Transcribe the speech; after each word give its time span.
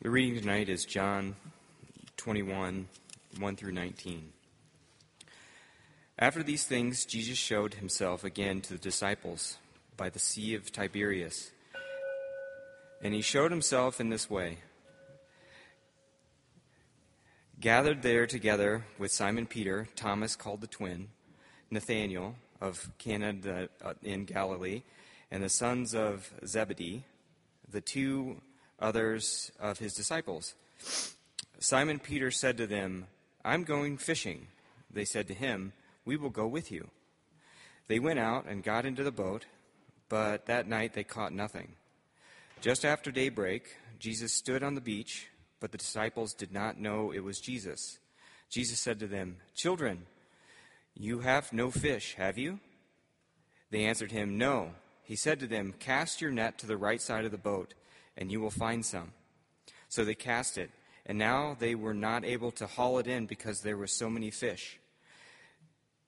The 0.00 0.10
reading 0.10 0.38
tonight 0.38 0.68
is 0.68 0.84
John 0.84 1.34
21, 2.18 2.86
1 3.36 3.56
through 3.56 3.72
19. 3.72 4.32
After 6.16 6.44
these 6.44 6.62
things, 6.62 7.04
Jesus 7.04 7.36
showed 7.36 7.74
himself 7.74 8.22
again 8.22 8.60
to 8.60 8.74
the 8.74 8.78
disciples 8.78 9.58
by 9.96 10.08
the 10.08 10.20
Sea 10.20 10.54
of 10.54 10.70
Tiberias. 10.70 11.50
And 13.02 13.12
he 13.12 13.22
showed 13.22 13.50
himself 13.50 14.00
in 14.00 14.08
this 14.08 14.30
way. 14.30 14.58
Gathered 17.58 18.02
there 18.02 18.28
together 18.28 18.84
with 19.00 19.10
Simon 19.10 19.46
Peter, 19.46 19.88
Thomas 19.96 20.36
called 20.36 20.60
the 20.60 20.68
twin, 20.68 21.08
Nathanael 21.72 22.36
of 22.60 22.88
Cana 22.98 23.34
uh, 23.84 23.94
in 24.04 24.26
Galilee, 24.26 24.82
and 25.32 25.42
the 25.42 25.48
sons 25.48 25.92
of 25.92 26.30
Zebedee, 26.46 27.02
the 27.68 27.80
two 27.80 28.40
others 28.80 29.50
of 29.60 29.78
his 29.78 29.94
disciples. 29.94 30.54
Simon 31.58 31.98
Peter 31.98 32.30
said 32.30 32.56
to 32.56 32.66
them, 32.66 33.06
I'm 33.44 33.64
going 33.64 33.98
fishing. 33.98 34.46
They 34.90 35.04
said 35.04 35.26
to 35.28 35.34
him, 35.34 35.72
We 36.04 36.16
will 36.16 36.30
go 36.30 36.46
with 36.46 36.70
you. 36.70 36.88
They 37.88 37.98
went 37.98 38.18
out 38.18 38.46
and 38.46 38.62
got 38.62 38.84
into 38.84 39.02
the 39.02 39.10
boat, 39.10 39.46
but 40.08 40.46
that 40.46 40.68
night 40.68 40.94
they 40.94 41.04
caught 41.04 41.32
nothing. 41.32 41.72
Just 42.60 42.84
after 42.84 43.10
daybreak, 43.10 43.76
Jesus 43.98 44.32
stood 44.32 44.62
on 44.62 44.74
the 44.74 44.80
beach, 44.80 45.28
but 45.60 45.72
the 45.72 45.78
disciples 45.78 46.34
did 46.34 46.52
not 46.52 46.78
know 46.78 47.10
it 47.10 47.24
was 47.24 47.40
Jesus. 47.40 47.98
Jesus 48.50 48.78
said 48.78 48.98
to 49.00 49.06
them, 49.06 49.36
Children, 49.54 50.06
you 50.94 51.20
have 51.20 51.52
no 51.52 51.70
fish, 51.70 52.14
have 52.14 52.38
you? 52.38 52.60
They 53.70 53.84
answered 53.84 54.12
him, 54.12 54.38
No. 54.38 54.70
He 55.02 55.16
said 55.16 55.40
to 55.40 55.46
them, 55.46 55.74
Cast 55.78 56.20
your 56.20 56.30
net 56.30 56.58
to 56.58 56.66
the 56.66 56.76
right 56.76 57.00
side 57.00 57.24
of 57.24 57.30
the 57.30 57.38
boat 57.38 57.74
and 58.18 58.30
you 58.30 58.40
will 58.40 58.50
find 58.50 58.84
some. 58.84 59.12
So 59.88 60.04
they 60.04 60.14
cast 60.14 60.58
it, 60.58 60.70
and 61.06 61.16
now 61.16 61.56
they 61.58 61.74
were 61.74 61.94
not 61.94 62.24
able 62.24 62.50
to 62.52 62.66
haul 62.66 62.98
it 62.98 63.06
in 63.06 63.24
because 63.24 63.60
there 63.60 63.78
were 63.78 63.86
so 63.86 64.10
many 64.10 64.30
fish. 64.30 64.78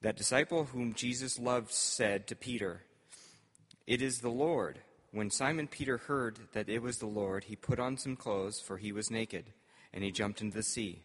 That 0.01 0.17
disciple 0.17 0.65
whom 0.65 0.93
Jesus 0.93 1.39
loved 1.39 1.71
said 1.71 2.27
to 2.27 2.35
Peter, 2.35 2.81
It 3.87 4.01
is 4.01 4.19
the 4.19 4.29
Lord. 4.29 4.79
When 5.11 5.29
Simon 5.29 5.67
Peter 5.67 5.97
heard 5.97 6.37
that 6.53 6.69
it 6.69 6.81
was 6.81 6.97
the 6.97 7.07
Lord, 7.07 7.45
he 7.45 7.55
put 7.55 7.79
on 7.79 7.97
some 7.97 8.15
clothes, 8.15 8.59
for 8.59 8.77
he 8.77 8.91
was 8.91 9.09
naked, 9.09 9.45
and 9.93 10.03
he 10.03 10.11
jumped 10.11 10.41
into 10.41 10.57
the 10.57 10.63
sea. 10.63 11.01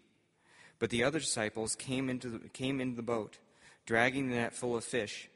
But 0.78 0.90
the 0.90 1.04
other 1.04 1.18
disciples 1.18 1.74
came 1.74 2.10
into 2.10 2.28
the, 2.28 2.48
came 2.48 2.80
into 2.80 2.96
the 2.96 3.02
boat, 3.02 3.38
dragging 3.86 4.28
the 4.28 4.36
net 4.36 4.54
full 4.54 4.76
of 4.76 4.84
fish, 4.84 5.28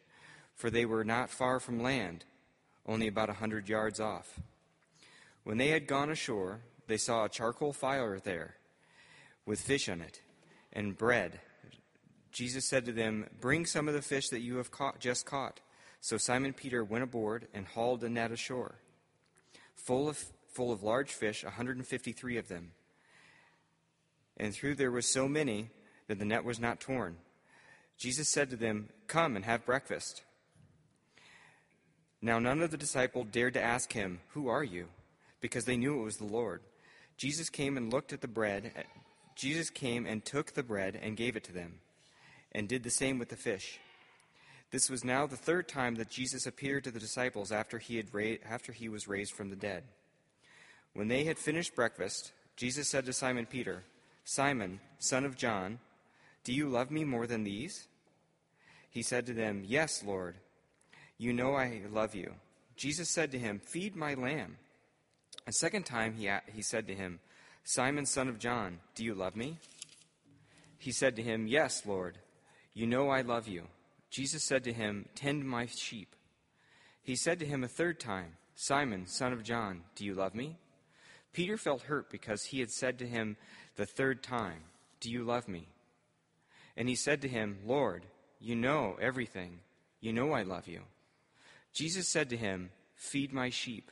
for 0.55 0.69
they 0.69 0.85
were 0.85 1.05
not 1.05 1.31
far 1.31 1.61
from 1.61 1.83
land, 1.83 2.25
only 2.87 3.09
about 3.09 3.31
a 3.31 3.35
hundred 3.35 3.69
yards 3.69 4.01
off. 4.01 4.41
When 5.51 5.59
they 5.59 5.71
had 5.71 5.89
gone 5.89 6.11
ashore, 6.11 6.61
they 6.87 6.97
saw 6.97 7.25
a 7.25 7.29
charcoal 7.29 7.73
fire 7.73 8.21
there 8.21 8.55
with 9.45 9.61
fish 9.61 9.89
on 9.89 10.01
it 10.01 10.21
and 10.73 10.97
bread. 10.97 11.41
Jesus 12.31 12.69
said 12.69 12.85
to 12.85 12.93
them, 12.93 13.27
Bring 13.41 13.67
some 13.67 13.89
of 13.89 13.95
the 13.95 14.01
fish 14.01 14.29
that 14.29 14.43
you 14.43 14.59
have 14.59 14.71
caught, 14.71 15.01
just 15.01 15.27
caught. 15.27 15.59
So 16.01 16.19
Simon 16.19 16.53
Peter 16.53 16.85
went 16.85 17.03
aboard 17.03 17.49
and 17.53 17.67
hauled 17.67 18.05
a 18.05 18.09
net 18.09 18.31
ashore, 18.31 18.77
full 19.75 20.09
of, 20.09 20.25
full 20.53 20.71
of 20.71 20.85
large 20.85 21.11
fish, 21.11 21.43
153 21.43 22.37
of 22.37 22.47
them. 22.47 22.71
And 24.37 24.55
through 24.55 24.77
there 24.77 24.93
were 24.93 25.03
so 25.03 25.27
many 25.27 25.71
that 26.07 26.21
the 26.21 26.25
net 26.25 26.45
was 26.45 26.61
not 26.61 26.79
torn. 26.79 27.17
Jesus 27.99 28.29
said 28.29 28.51
to 28.51 28.57
them, 28.57 28.91
Come 29.09 29.35
and 29.35 29.45
have 29.45 29.67
breakfast. 29.67 30.23
Now 32.23 32.39
none 32.39 32.63
of 32.63 32.71
the 32.71 32.77
disciples 32.77 33.27
dared 33.33 33.55
to 33.55 33.61
ask 33.61 33.93
him, 33.93 34.21
Who 34.29 34.47
are 34.47 34.63
you? 34.63 34.87
Because 35.41 35.65
they 35.65 35.77
knew 35.77 36.01
it 36.01 36.05
was 36.05 36.17
the 36.17 36.25
Lord. 36.25 36.63
Jesus 37.17 37.51
came 37.51 37.77
and 37.77 37.93
looked 37.93 38.13
at 38.13 38.21
the 38.21 38.29
bread. 38.29 38.73
Jesus 39.37 39.71
came 39.71 40.07
and 40.07 40.25
took 40.25 40.53
the 40.53 40.63
bread 40.63 40.99
and 41.01 41.17
gave 41.17 41.37
it 41.37 41.45
to 41.45 41.53
them, 41.53 41.81
and 42.53 42.69
did 42.69 42.83
the 42.83 42.91
same 42.91 43.19
with 43.19 43.29
the 43.29 43.37
fish. 43.37 43.79
This 44.71 44.89
was 44.89 45.05
now 45.05 45.27
the 45.27 45.37
third 45.37 45.69
time 45.69 45.97
that 45.97 46.11
Jesus 46.11 46.47
appeared 46.47 46.85
to 46.85 46.91
the 46.91 47.01
disciples 47.01 47.51
after 47.51 47.79
he, 47.79 47.97
had 47.97 48.15
ra- 48.15 48.37
after 48.49 48.73
he 48.73 48.89
was 48.89 49.09
raised 49.09 49.33
from 49.33 49.51
the 49.51 49.57
dead. 49.57 49.85
When 50.95 51.09
they 51.09 51.25
had 51.25 51.39
finished 51.39 51.75
breakfast, 51.75 52.33
Jesus 52.57 52.89
said 52.89 53.07
to 53.07 53.13
Simon 53.13 53.47
Peter, 53.47 53.85
Simon, 54.25 54.81
son 54.99 55.25
of 55.25 55.37
John, 55.37 55.81
do 56.45 56.53
you 56.53 56.69
love 56.69 56.91
me 56.91 57.05
more 57.05 57.27
than 57.27 57.45
these? 57.45 57.87
He 58.89 59.03
said 59.03 59.27
to 59.27 59.35
them, 59.35 59.63
Yes, 59.67 60.03
Lord. 60.05 60.37
You 61.19 61.33
know 61.33 61.55
I 61.55 61.83
love 61.93 62.15
you. 62.15 62.35
Jesus 62.77 63.11
said 63.11 63.31
to 63.33 63.39
him, 63.39 63.61
Feed 63.61 63.95
my 63.95 64.15
lamb. 64.15 64.57
A 65.51 65.53
second 65.53 65.83
time 65.83 66.15
he, 66.15 66.31
he 66.55 66.63
said 66.63 66.87
to 66.87 66.95
him, 66.95 67.19
Simon, 67.65 68.07
son 68.07 68.29
of 68.29 68.39
John, 68.39 68.79
do 68.95 69.05
you 69.05 69.15
love 69.15 69.35
me? 69.35 69.59
He 70.79 70.93
said 70.93 71.17
to 71.17 71.25
him, 71.25 71.49
Yes, 71.49 71.85
Lord. 71.85 72.19
You 72.73 72.87
know 72.87 73.09
I 73.09 73.23
love 73.23 73.49
you. 73.49 73.65
Jesus 74.11 74.45
said 74.45 74.63
to 74.63 74.73
him, 74.73 75.09
Tend 75.17 75.45
my 75.45 75.67
sheep. 75.67 76.15
He 77.03 77.17
said 77.17 77.41
to 77.41 77.47
him 77.47 77.65
a 77.65 77.69
third 77.69 77.99
time, 77.99 78.37
Simon, 78.55 79.09
son 79.09 79.33
of 79.33 79.43
John, 79.43 79.83
do 79.97 80.05
you 80.05 80.15
love 80.15 80.37
me? 80.37 80.57
Peter 81.33 81.57
felt 81.57 81.83
hurt 81.83 82.13
because 82.13 82.45
he 82.45 82.61
had 82.61 82.71
said 82.71 82.97
to 83.01 83.07
him 83.09 83.37
the 83.75 83.87
third 83.87 84.23
time, 84.23 84.61
Do 85.01 85.11
you 85.11 85.25
love 85.25 85.49
me? 85.49 85.67
And 86.77 86.89
he 86.89 86.95
said 86.95 87.23
to 87.23 87.29
him, 87.29 87.59
Lord, 87.67 88.05
you 88.39 88.55
know 88.55 88.97
everything. 89.03 89.59
You 90.01 90.13
know 90.13 90.31
I 90.31 90.45
love 90.45 90.69
you. 90.69 90.83
Jesus 91.73 92.07
said 92.09 92.31
to 92.31 92.37
him, 92.37 92.71
Feed 92.95 93.33
my 93.33 93.51
sheep. 93.51 93.91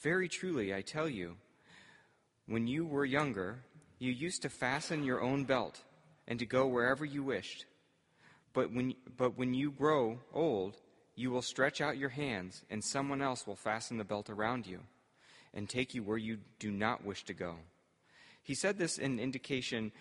Very 0.00 0.28
truly, 0.28 0.74
I 0.74 0.82
tell 0.82 1.08
you, 1.08 1.36
when 2.46 2.66
you 2.66 2.86
were 2.86 3.04
younger, 3.04 3.58
you 3.98 4.12
used 4.12 4.42
to 4.42 4.48
fasten 4.48 5.04
your 5.04 5.22
own 5.22 5.44
belt 5.44 5.80
and 6.28 6.38
to 6.38 6.46
go 6.46 6.66
wherever 6.66 7.04
you 7.04 7.22
wished. 7.22 7.64
But 8.52 8.72
when, 8.72 8.94
but 9.16 9.38
when 9.38 9.54
you 9.54 9.70
grow 9.70 10.18
old, 10.32 10.76
you 11.14 11.30
will 11.30 11.42
stretch 11.42 11.80
out 11.80 11.96
your 11.96 12.10
hands, 12.10 12.62
and 12.68 12.84
someone 12.84 13.22
else 13.22 13.46
will 13.46 13.56
fasten 13.56 13.96
the 13.96 14.04
belt 14.04 14.28
around 14.28 14.66
you 14.66 14.80
and 15.54 15.68
take 15.68 15.94
you 15.94 16.02
where 16.02 16.18
you 16.18 16.38
do 16.58 16.70
not 16.70 17.04
wish 17.04 17.24
to 17.24 17.34
go. 17.34 17.56
He 18.42 18.54
said 18.54 18.78
this 18.78 18.98
in 18.98 19.18
indication 19.18 19.92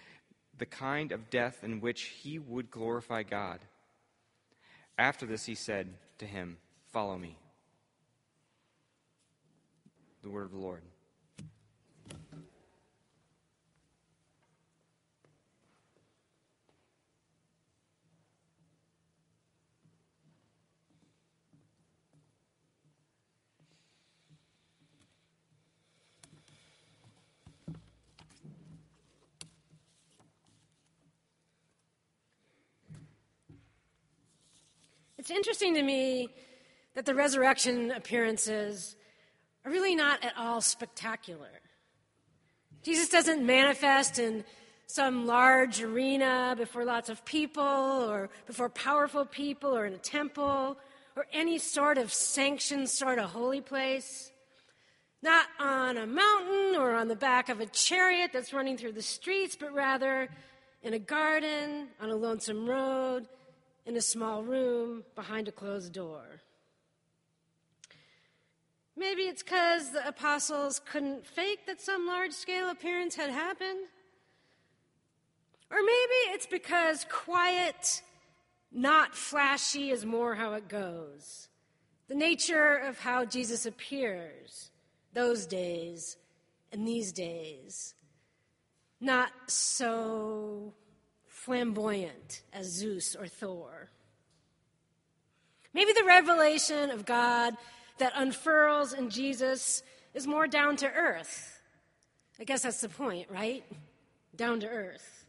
the 0.58 0.66
kind 0.66 1.12
of 1.12 1.30
death 1.30 1.64
in 1.64 1.82
which 1.82 2.04
he 2.04 2.38
would 2.38 2.70
glorify 2.70 3.24
God. 3.24 3.60
After 4.98 5.26
this, 5.26 5.46
he 5.46 5.56
said 5.56 5.94
to 6.20 6.26
him, 6.26 6.58
Follow 6.92 7.18
me 7.18 7.38
the 10.26 10.32
word 10.32 10.46
of 10.46 10.52
the 10.52 10.58
Lord. 10.58 10.82
It's 35.20 35.30
interesting 35.30 35.76
to 35.76 35.84
me 35.84 36.30
that 36.96 37.06
the 37.06 37.14
resurrection 37.14 37.92
appearances 37.92 38.96
are 39.66 39.72
really 39.72 39.96
not 39.96 40.24
at 40.24 40.34
all 40.38 40.62
spectacular. 40.62 41.50
Jesus 42.84 43.10
doesn't 43.10 43.44
manifest 43.44 44.20
in 44.20 44.46
some 44.88 45.26
large 45.26 45.82
arena 45.82 46.54
before 46.56 46.86
lots 46.86 47.10
of 47.10 47.26
people 47.26 47.64
or 47.64 48.30
before 48.46 48.70
powerful 48.70 49.26
people 49.26 49.76
or 49.76 49.88
in 49.88 49.94
a 49.94 49.98
temple 49.98 50.78
or 51.16 51.26
any 51.34 51.58
sort 51.58 51.98
of 51.98 52.14
sanctioned 52.14 52.90
sort 52.90 53.18
of 53.18 53.32
holy 53.32 53.62
place. 53.62 54.32
Not 55.24 55.48
on 55.60 55.98
a 55.98 56.06
mountain 56.06 56.76
or 56.80 56.94
on 56.94 57.08
the 57.08 57.16
back 57.16 57.50
of 57.50 57.60
a 57.60 57.66
chariot 57.66 58.30
that's 58.32 58.54
running 58.54 58.78
through 58.78 58.92
the 58.92 59.02
streets, 59.02 59.58
but 59.60 59.74
rather 59.74 60.30
in 60.84 60.94
a 60.94 61.00
garden, 61.00 61.88
on 62.00 62.12
a 62.12 62.16
lonesome 62.16 62.68
road, 62.68 63.28
in 63.88 63.98
a 63.98 64.02
small 64.02 64.44
room, 64.44 65.04
behind 65.16 65.48
a 65.48 65.52
closed 65.52 65.94
door. 65.94 66.42
Maybe 68.98 69.24
it's 69.24 69.44
because 69.44 69.92
the 69.92 70.08
apostles 70.08 70.80
couldn't 70.86 71.26
fake 71.26 71.66
that 71.68 71.82
some 71.82 72.08
large 72.08 72.32
scale 72.32 72.70
appearance 72.70 73.16
had 73.16 73.30
happened. 73.30 73.88
Or 75.70 75.78
maybe 75.78 76.34
it's 76.34 76.46
because 76.46 77.06
quiet, 77.10 78.02
not 78.72 79.16
flashy, 79.16 79.90
is 79.90 80.06
more 80.06 80.36
how 80.36 80.54
it 80.54 80.70
goes. 80.70 81.50
The 82.08 82.16
nature 82.16 82.76
of 82.78 83.00
how 83.00 83.26
Jesus 83.26 83.66
appears 83.66 84.72
those 85.14 85.46
days 85.46 86.18
and 86.72 86.88
these 86.88 87.12
days. 87.12 87.96
Not 89.02 89.32
so 89.48 90.74
flamboyant 91.28 92.44
as 92.54 92.68
Zeus 92.68 93.16
or 93.16 93.28
Thor. 93.28 93.90
Maybe 95.74 95.92
the 95.92 96.06
revelation 96.06 96.92
of 96.92 97.06
God 97.06 97.58
that 97.98 98.14
unfurls 98.16 98.94
in 98.94 99.10
Jesus 99.10 99.84
is 100.14 100.28
more 100.28 100.48
down 100.48 100.76
to 100.78 100.92
earth, 100.92 101.62
I 102.40 102.44
guess 102.44 102.64
that's 102.64 102.82
the 102.82 102.90
point, 102.90 103.30
right? 103.30 103.64
Down 104.36 104.60
to 104.62 104.68
earth. 104.68 105.26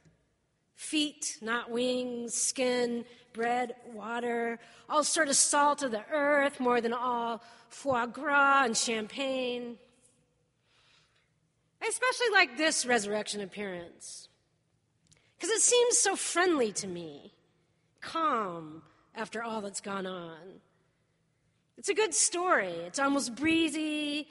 Feet, 0.74 1.38
not 1.40 1.70
wings, 1.70 2.34
skin, 2.34 3.04
bread, 3.32 3.74
water, 3.92 4.58
all 4.88 5.04
sort 5.04 5.28
of 5.28 5.36
salt 5.36 5.82
of 5.82 5.90
the 5.90 6.04
earth, 6.12 6.60
more 6.60 6.80
than 6.80 6.92
all 6.92 7.42
foie 7.68 8.06
gras 8.06 8.64
and 8.64 8.76
champagne. 8.76 9.76
I 11.82 11.86
especially 11.86 12.30
like 12.32 12.56
this 12.56 12.86
resurrection 12.86 13.40
appearance 13.40 14.28
because 15.36 15.50
it 15.50 15.60
seems 15.60 15.98
so 15.98 16.16
friendly 16.16 16.72
to 16.72 16.86
me, 16.86 17.32
calm 18.00 18.82
after 19.14 19.42
all 19.42 19.60
that's 19.60 19.80
gone 19.80 20.06
on. 20.06 20.60
It's 21.78 21.88
a 21.88 21.94
good 21.94 22.14
story. 22.14 22.69
It's 22.69 22.99
almost 22.99 23.34
breezy, 23.34 24.28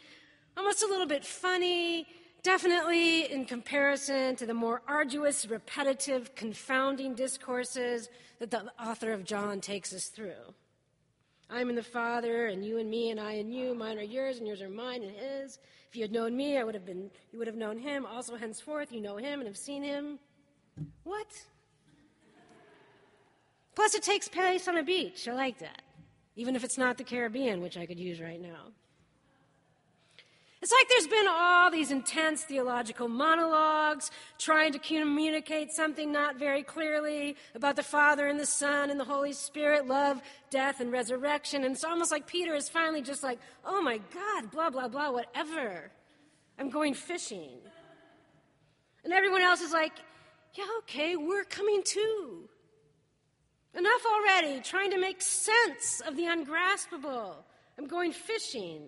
almost 0.58 0.84
a 0.84 0.88
little 0.88 1.06
bit 1.06 1.24
funny, 1.24 2.08
definitely 2.42 3.32
in 3.32 3.46
comparison 3.46 4.36
to 4.38 4.46
the 4.46 4.54
more 4.54 4.82
arduous, 4.88 5.46
repetitive, 5.46 6.34
confounding 6.36 7.14
discourses 7.14 8.10
that 8.40 8.50
the 8.50 8.66
author 8.80 9.14
of 9.14 9.24
John 9.26 9.62
takes 9.62 9.94
us 9.94 10.08
through. 10.08 10.54
I'm 11.48 11.70
in 11.70 11.76
the 11.76 11.84
Father, 11.84 12.48
and 12.48 12.66
you 12.66 12.80
and 12.80 12.90
me, 12.90 13.12
and 13.12 13.20
I 13.20 13.34
and 13.34 13.54
you. 13.54 13.76
Mine 13.76 14.00
are 14.00 14.02
yours, 14.02 14.40
and 14.40 14.48
yours 14.48 14.64
are 14.64 14.70
mine 14.70 15.04
and 15.04 15.16
his. 15.16 15.60
If 15.88 15.96
you 15.96 16.02
had 16.02 16.12
known 16.12 16.36
me, 16.36 16.58
I 16.58 16.64
would 16.64 16.74
have 16.74 16.86
been, 16.86 17.12
you 17.32 17.38
would 17.38 17.48
have 17.48 17.56
known 17.56 17.78
him. 17.78 18.08
Also, 18.08 18.36
henceforth, 18.36 18.92
you 18.92 19.00
know 19.00 19.18
him 19.18 19.40
and 19.40 19.48
have 19.48 19.58
seen 19.58 19.84
him. 19.84 20.18
What? 21.04 21.28
Plus, 23.76 23.94
it 23.94 24.02
takes 24.02 24.28
place 24.28 24.68
on 24.68 24.78
a 24.78 24.84
beach. 24.84 25.28
I 25.28 25.34
like 25.34 25.60
that. 25.60 25.84
Even 26.36 26.56
if 26.56 26.64
it's 26.64 26.78
not 26.78 26.98
the 26.98 27.04
Caribbean, 27.04 27.62
which 27.62 27.78
I 27.78 27.86
could 27.86 28.00
use 28.00 28.20
right 28.22 28.42
now. 28.42 28.72
It's 30.66 30.72
like 30.72 30.90
there's 30.90 31.08
been 31.08 31.28
all 31.30 31.70
these 31.70 31.92
intense 31.92 32.44
theological 32.44 33.08
monologues 33.08 34.10
trying 34.40 34.72
to 34.72 34.80
communicate 34.80 35.72
something 35.72 36.12
not 36.12 36.40
very 36.40 36.64
clearly 36.64 37.36
about 37.54 37.76
the 37.76 37.84
Father 37.84 38.28
and 38.28 38.40
the 38.40 38.48
Son 38.48 38.90
and 38.90 39.00
the 39.00 39.04
Holy 39.04 39.32
Spirit, 39.32 39.86
love, 39.86 40.24
death, 40.50 40.80
and 40.80 40.92
resurrection. 40.92 41.64
And 41.64 41.76
it's 41.76 41.84
almost 41.84 42.12
like 42.12 42.26
Peter 42.26 42.56
is 42.56 42.68
finally 42.68 43.04
just 43.04 43.22
like, 43.22 43.38
oh 43.64 43.80
my 43.80 44.00
God, 44.12 44.50
blah, 44.50 44.72
blah, 44.72 44.88
blah, 44.88 45.12
whatever. 45.12 45.92
I'm 46.58 46.72
going 46.72 46.96
fishing. 46.96 47.60
And 49.04 49.14
everyone 49.14 49.44
else 49.44 49.62
is 49.62 49.72
like, 49.72 49.94
yeah, 50.56 50.66
okay, 50.80 51.16
we're 51.16 51.44
coming 51.44 51.84
too. 51.86 52.50
Enough 53.76 54.06
already 54.06 54.62
trying 54.62 54.92
to 54.92 55.00
make 55.00 55.22
sense 55.22 56.02
of 56.08 56.16
the 56.16 56.26
ungraspable. 56.26 57.36
I'm 57.78 57.88
going 57.88 58.14
fishing. 58.14 58.84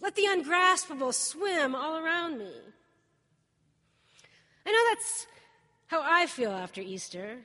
Let 0.00 0.14
the 0.14 0.26
ungraspable 0.26 1.12
swim 1.12 1.74
all 1.74 1.98
around 1.98 2.38
me. 2.38 2.52
I 4.66 4.72
know 4.72 4.84
that's 4.90 5.26
how 5.88 6.02
I 6.02 6.26
feel 6.26 6.50
after 6.50 6.80
Easter. 6.80 7.38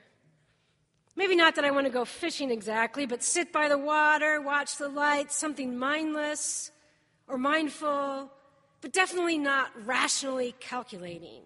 Maybe 1.16 1.36
not 1.36 1.56
that 1.56 1.66
I 1.66 1.70
want 1.70 1.86
to 1.86 1.92
go 1.92 2.06
fishing 2.06 2.50
exactly, 2.50 3.04
but 3.04 3.22
sit 3.22 3.52
by 3.52 3.68
the 3.68 3.76
water, 3.76 4.40
watch 4.40 4.78
the 4.78 4.88
lights, 4.88 5.36
something 5.36 5.78
mindless 5.78 6.70
or 7.28 7.36
mindful, 7.36 8.30
but 8.80 8.92
definitely 8.92 9.36
not 9.36 9.70
rationally 9.84 10.54
calculating. 10.60 11.42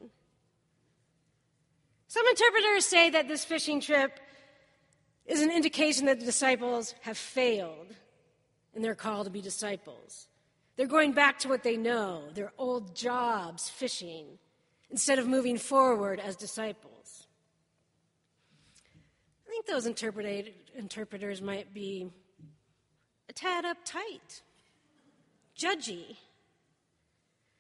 Some 2.07 2.27
interpreters 2.29 2.87
say 2.87 3.11
that 3.11 3.27
this 3.27 3.45
fishing 3.45 3.81
trip 3.81 4.21
is 5.27 5.41
an 5.41 5.51
indication 5.51 6.07
that 6.07 6.21
the 6.21 6.27
disciples 6.27 6.95
have 7.03 7.17
failed 7.17 7.95
in 8.75 8.83
their 8.83 8.95
call 8.95 9.25
to 9.25 9.31
be 9.31 9.41
disciples. 9.41 10.29
They're 10.77 10.87
going 10.87 11.13
back 11.13 11.39
to 11.41 11.49
what 11.49 11.63
they 11.63 11.77
know, 11.77 12.25
their 12.35 12.53
old 12.59 12.97
jobs, 12.97 13.69
fishing, 13.69 14.39
instead 14.91 15.19
of 15.19 15.27
moving 15.27 15.57
forward 15.57 16.21
as 16.21 16.37
disciples. 16.37 17.27
I 19.47 19.51
think 19.51 19.67
those 19.67 19.87
interpreters 19.87 21.41
might 21.41 21.73
be 21.73 22.11
a 23.29 23.33
tad 23.33 23.65
uptight, 23.65 24.43
judgy. 25.57 26.17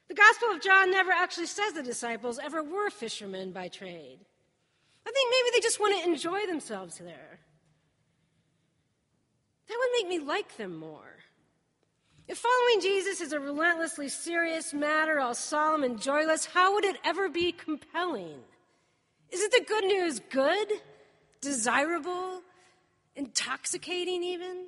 The 0.08 0.14
Gospel 0.14 0.50
of 0.50 0.60
John 0.60 0.90
never 0.90 1.12
actually 1.12 1.46
says 1.46 1.72
the 1.72 1.82
disciples 1.82 2.38
ever 2.42 2.62
were 2.62 2.90
fishermen 2.90 3.52
by 3.52 3.68
trade. 3.68 4.18
I 5.06 5.10
think 5.12 5.30
maybe 5.30 5.50
they 5.54 5.60
just 5.60 5.80
want 5.80 6.02
to 6.02 6.08
enjoy 6.08 6.46
themselves 6.46 6.98
there. 6.98 7.38
Make 9.96 10.08
me 10.08 10.18
like 10.18 10.56
them 10.56 10.76
more. 10.76 11.14
If 12.26 12.38
following 12.38 12.80
Jesus 12.80 13.20
is 13.20 13.32
a 13.32 13.40
relentlessly 13.40 14.08
serious 14.08 14.72
matter, 14.72 15.20
all 15.20 15.34
solemn 15.34 15.84
and 15.84 16.00
joyless, 16.00 16.46
how 16.46 16.74
would 16.74 16.84
it 16.84 16.96
ever 17.04 17.28
be 17.28 17.52
compelling? 17.52 18.40
Isn't 19.30 19.52
the 19.52 19.64
good 19.66 19.84
news 19.84 20.20
good, 20.30 20.68
desirable, 21.40 22.40
intoxicating 23.14 24.24
even? 24.24 24.66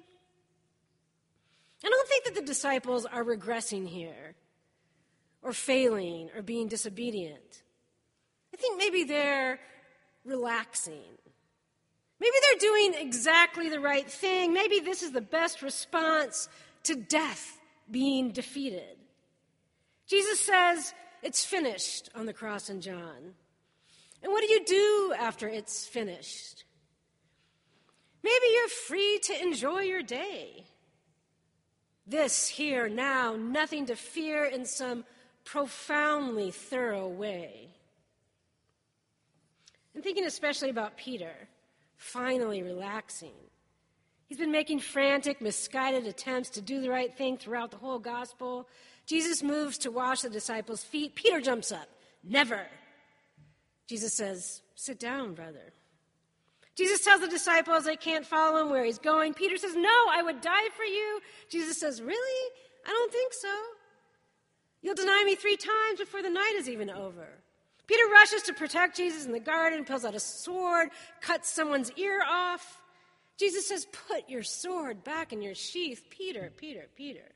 I 1.85 1.89
don't 1.89 2.09
think 2.09 2.25
that 2.25 2.35
the 2.35 2.43
disciples 2.43 3.07
are 3.07 3.25
regressing 3.25 3.89
here, 3.89 4.35
or 5.43 5.53
failing, 5.53 6.31
or 6.37 6.43
being 6.43 6.69
disobedient. 6.69 7.63
I 8.53 8.57
think 8.59 8.79
maybe 8.79 9.05
they're 9.05 9.61
relaxing. 10.25 11.19
Maybe 12.21 12.37
they're 12.43 12.71
doing 12.71 12.95
exactly 12.95 13.69
the 13.69 13.81
right 13.81 14.11
thing. 14.11 14.53
Maybe 14.53 14.81
this 14.81 15.03
is 15.03 15.13
the 15.13 15.21
best 15.21 15.63
response 15.63 16.49
to 16.85 16.95
death 16.95 17.59
being 17.91 18.33
defeated. 18.33 18.97
Jesus 20.07 20.41
says, 20.41 20.95
It's 21.23 21.45
finished 21.45 22.09
on 22.15 22.27
the 22.27 22.33
cross 22.33 22.71
in 22.71 22.81
John. 22.81 23.35
And 24.23 24.33
what 24.33 24.43
do 24.43 24.53
you 24.53 24.65
do 24.65 25.15
after 25.19 25.47
it's 25.49 25.87
finished? 25.87 26.65
Maybe 28.23 28.47
you're 28.53 28.69
free 28.69 29.21
to 29.25 29.43
enjoy 29.43 29.81
your 29.83 30.03
day. 30.03 30.65
This, 32.07 32.49
here, 32.49 32.89
now, 32.89 33.37
nothing 33.37 33.87
to 33.87 33.97
fear 33.97 34.45
in 34.45 34.65
some 34.65 35.05
profoundly 35.45 36.51
thorough 36.51 37.09
way. 37.09 37.69
I'm 39.95 40.03
thinking 40.03 40.25
especially 40.25 40.71
about 40.71 40.97
Peter, 40.97 41.49
finally 41.97 42.63
relaxing 42.63 43.33
He's 44.27 44.39
been 44.39 44.53
making 44.53 44.81
frantic, 44.81 45.41
misguided 45.41 46.07
attempts 46.07 46.51
to 46.51 46.61
do 46.61 46.81
the 46.81 46.91
right 46.91 47.17
thing 47.17 47.37
throughout 47.37 47.71
the 47.71 47.77
whole 47.77 48.01
gospel. 48.01 48.69
Jesus 49.07 49.43
moves 49.43 49.79
to 49.79 49.91
wash 49.91 50.23
the 50.23 50.31
disciples' 50.31 50.83
feet. 50.83 51.15
Peter 51.15 51.41
jumps 51.41 51.71
up. 51.71 51.89
Never. 52.25 52.67
Jesus 53.87 54.15
says, 54.15 54.63
Sit 54.75 54.99
down, 54.99 55.35
brother. 55.35 55.73
Jesus 56.75 57.05
tells 57.05 57.21
the 57.21 57.29
disciples 57.29 57.85
they 57.85 57.97
can't 57.97 58.27
follow 58.27 58.61
him 58.61 58.71
where 58.71 58.85
he's 58.85 58.99
going. 58.99 59.33
Peter 59.33 59.57
says, 59.57 59.77
No, 59.77 60.07
I 60.13 60.23
would 60.23 60.41
die 60.41 60.69
for 60.77 60.85
you. 60.85 61.21
Jesus 61.49 61.79
says, 61.79 62.03
Really? 62.03 62.53
I 62.85 62.91
don't 62.91 63.13
think 63.13 63.33
so. 63.33 63.57
You'll 64.83 64.97
deny 64.97 65.23
me 65.25 65.37
three 65.37 65.57
times 65.57 66.01
before 66.01 66.23
the 66.23 66.31
night 66.31 66.55
is 66.57 66.69
even 66.69 66.91
over. 66.91 67.29
Peter 67.87 68.03
rushes 68.11 68.43
to 68.43 68.53
protect 68.53 68.97
Jesus 68.97 69.27
in 69.27 69.33
the 69.33 69.41
garden, 69.41 69.85
pulls 69.85 70.05
out 70.05 70.15
a 70.15 70.21
sword, 70.21 70.89
cuts 71.21 71.49
someone's 71.49 71.93
ear 71.93 72.21
off. 72.29 72.83
Jesus 73.39 73.69
says, 73.69 73.87
Put 74.09 74.29
your 74.29 74.43
sword 74.43 75.05
back 75.05 75.33
in 75.33 75.43
your 75.43 75.55
sheath, 75.55 76.05
Peter, 76.11 76.51
Peter, 76.57 76.87
Peter. 76.97 77.33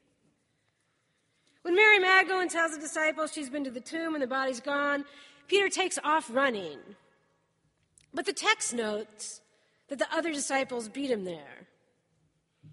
When 1.63 1.75
Mary 1.77 1.99
Magdalene 1.99 2.49
tells 2.49 2.73
the 2.73 2.81
disciples 2.81 3.33
she's 3.33 3.51
been 3.51 3.65
to 3.65 3.71
the 3.71 3.81
tomb 3.81 4.15
and 4.15 4.23
the 4.23 4.27
body's 4.27 4.61
gone, 4.61 5.05
Peter 5.47 5.69
takes 5.69 5.99
off 6.03 6.31
running. 6.33 6.79
But 8.15 8.27
the 8.27 8.33
text 8.33 8.73
notes 8.73 9.41
that 9.89 9.99
the 9.99 10.13
other 10.13 10.33
disciples 10.33 10.89
beat 10.89 11.11
him 11.11 11.25
there. 11.25 11.69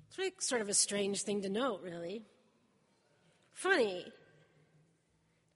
It's 0.08 0.18
really 0.18 0.34
sort 0.40 0.62
of 0.62 0.70
a 0.70 0.74
strange 0.74 1.24
thing 1.24 1.42
to 1.42 1.50
note, 1.50 1.82
really. 1.84 2.24
Funny. 3.52 4.06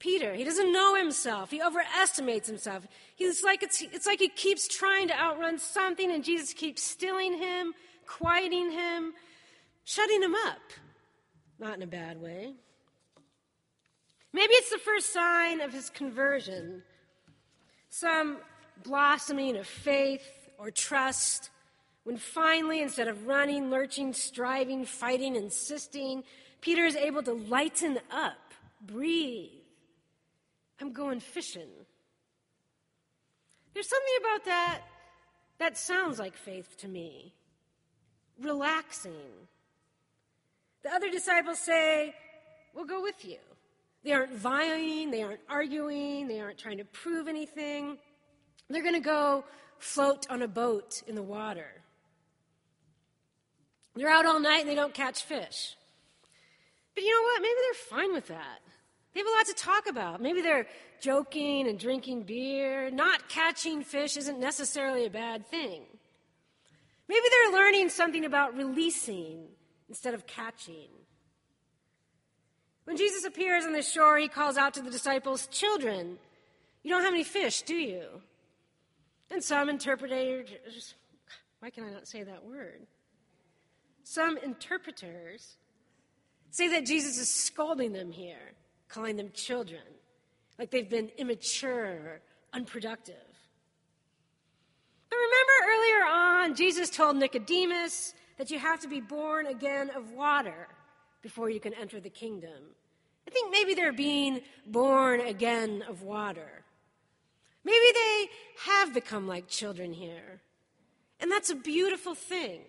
Peter. 0.02 0.34
He 0.34 0.44
doesn't 0.44 0.74
know 0.74 0.96
himself. 0.96 1.52
He 1.52 1.62
overestimates 1.62 2.48
himself. 2.48 2.88
He's 3.16 3.44
like 3.44 3.62
it's, 3.62 3.82
it's 3.84 4.08
like 4.08 4.20
he 4.20 4.30
keeps 4.30 4.68
trying 4.68 5.08
to 5.10 5.14
outrun 5.18 5.60
something, 5.60 6.12
and 6.12 6.24
Jesus 6.24 6.54
keeps 6.54 6.82
stilling 6.82 7.38
him, 7.38 7.74
quieting 8.08 8.72
him, 8.72 9.14
shutting 9.84 10.24
him 10.24 10.34
up. 10.34 10.60
Not 11.60 11.76
in 11.76 11.84
a 11.84 11.88
bad 11.88 12.20
way. 12.20 12.56
Maybe 14.34 14.54
it's 14.54 14.72
the 14.72 14.80
first 14.80 15.14
sign 15.14 15.62
of 15.62 15.72
his 15.72 15.92
conversion, 15.92 16.82
some 17.92 18.38
blossoming 18.84 19.56
of 19.56 19.68
faith 19.68 20.28
or 20.58 20.72
trust, 20.72 21.52
when 22.06 22.18
finally, 22.18 22.82
instead 22.82 23.08
of 23.08 23.28
running, 23.28 23.70
lurching, 23.70 24.14
striving, 24.14 24.84
fighting, 24.84 25.36
insisting, 25.36 26.24
Peter 26.60 26.86
is 26.86 26.96
able 26.96 27.22
to 27.22 27.34
lighten 27.34 28.00
up, 28.10 28.40
breathe 28.82 29.61
I'm 30.82 30.94
going 30.94 31.20
fishing. 31.20 31.70
There's 33.74 33.88
something 33.88 34.16
about 34.20 34.46
that 34.46 34.82
that 35.60 35.78
sounds 35.78 36.18
like 36.18 36.36
faith 36.36 36.76
to 36.78 36.88
me. 36.88 37.34
Relaxing. 38.42 39.48
The 40.84 40.90
other 40.92 41.12
disciples 41.12 41.60
say, 41.60 42.16
We'll 42.74 42.86
go 42.86 43.02
with 43.02 43.24
you. 43.26 43.38
They 44.04 44.14
aren't 44.14 44.34
vying, 44.34 45.12
they 45.12 45.22
aren't 45.22 45.42
arguing, 45.48 46.28
they 46.28 46.40
aren't 46.40 46.58
trying 46.58 46.78
to 46.78 46.86
prove 46.86 47.28
anything. 47.28 47.98
They're 48.70 48.82
going 48.82 48.96
to 48.96 49.00
go 49.00 49.44
float 49.78 50.26
on 50.30 50.42
a 50.42 50.48
boat 50.48 51.04
in 51.06 51.16
the 51.16 51.22
water. 51.22 51.68
They're 53.96 54.10
out 54.10 54.26
all 54.26 54.40
night 54.40 54.62
and 54.62 54.70
they 54.70 54.76
don't 54.76 54.94
catch 54.94 55.24
fish. 55.24 55.76
But 56.96 57.04
you 57.04 57.12
know 57.12 57.24
what? 57.24 57.42
Maybe 57.42 57.56
they're 57.62 58.00
fine 58.00 58.14
with 58.14 58.28
that. 58.28 58.60
They 59.14 59.20
have 59.20 59.28
a 59.28 59.32
lot 59.32 59.46
to 59.48 59.54
talk 59.54 59.88
about. 59.88 60.22
Maybe 60.22 60.42
they're 60.42 60.68
joking 61.02 61.68
and 61.68 61.78
drinking 61.78 62.24
beer. 62.24 62.90
Not 62.90 63.28
catching 63.28 63.84
fish 63.84 64.16
isn't 64.18 64.40
necessarily 64.40 65.06
a 65.06 65.10
bad 65.10 65.48
thing. 65.48 65.84
Maybe 67.08 67.26
they're 67.30 67.60
learning 67.60 67.90
something 67.90 68.24
about 68.24 68.56
releasing 68.56 69.48
instead 69.90 70.14
of 70.14 70.26
catching. 70.28 70.88
When 72.86 72.96
Jesus 72.98 73.26
appears 73.26 73.66
on 73.66 73.74
the 73.74 73.82
shore, 73.82 74.18
he 74.18 74.28
calls 74.28 74.58
out 74.58 74.74
to 74.76 74.82
the 74.82 74.90
disciples, 74.90 75.48
Children, 75.48 76.18
you 76.84 76.90
don't 76.90 77.04
have 77.04 77.14
any 77.14 77.24
fish, 77.24 77.64
do 77.64 77.76
you? 77.76 78.06
And 79.30 79.44
some 79.44 79.70
interpreters, 79.70 80.96
why 81.60 81.70
can 81.70 81.84
I 81.84 81.90
not 81.90 82.08
say 82.08 82.24
that 82.24 82.46
word? 82.46 82.88
Some 84.04 84.38
interpreters 84.38 85.58
say 86.50 86.70
that 86.70 86.86
Jesus 86.86 87.18
is 87.18 87.30
scolding 87.30 87.94
them 87.94 88.12
here, 88.12 88.54
calling 88.92 89.16
them 89.16 89.32
children, 89.34 89.82
like 90.60 90.70
they've 90.72 90.90
been 90.90 91.10
immature 91.18 91.86
or 91.86 92.22
unproductive. 92.54 93.16
But 95.10 95.18
remember 95.18 95.52
earlier 95.70 96.06
on, 96.06 96.56
Jesus 96.56 96.90
told 96.90 97.16
Nicodemus 97.16 98.14
that 98.38 98.52
you 98.52 98.60
have 98.60 98.80
to 98.82 98.88
be 98.88 99.02
born 99.02 99.48
again 99.48 99.90
of 99.96 100.12
water 100.12 100.68
before 101.22 101.50
you 101.50 101.60
can 101.60 101.74
enter 101.74 102.00
the 102.00 102.10
kingdom. 102.10 102.76
I 103.28 103.32
think 103.32 103.52
maybe 103.52 103.74
they're 103.74 103.94
being 103.94 104.42
born 104.66 105.22
again 105.22 105.84
of 105.88 106.02
water. 106.02 106.64
Maybe 107.64 107.86
they 107.94 108.30
have 108.66 108.94
become 108.94 109.28
like 109.28 109.48
children 109.48 109.94
here. 109.94 110.42
And 111.20 111.32
that's 111.32 111.52
a 111.52 111.56
beautiful 111.56 112.16
thing. 112.16 112.62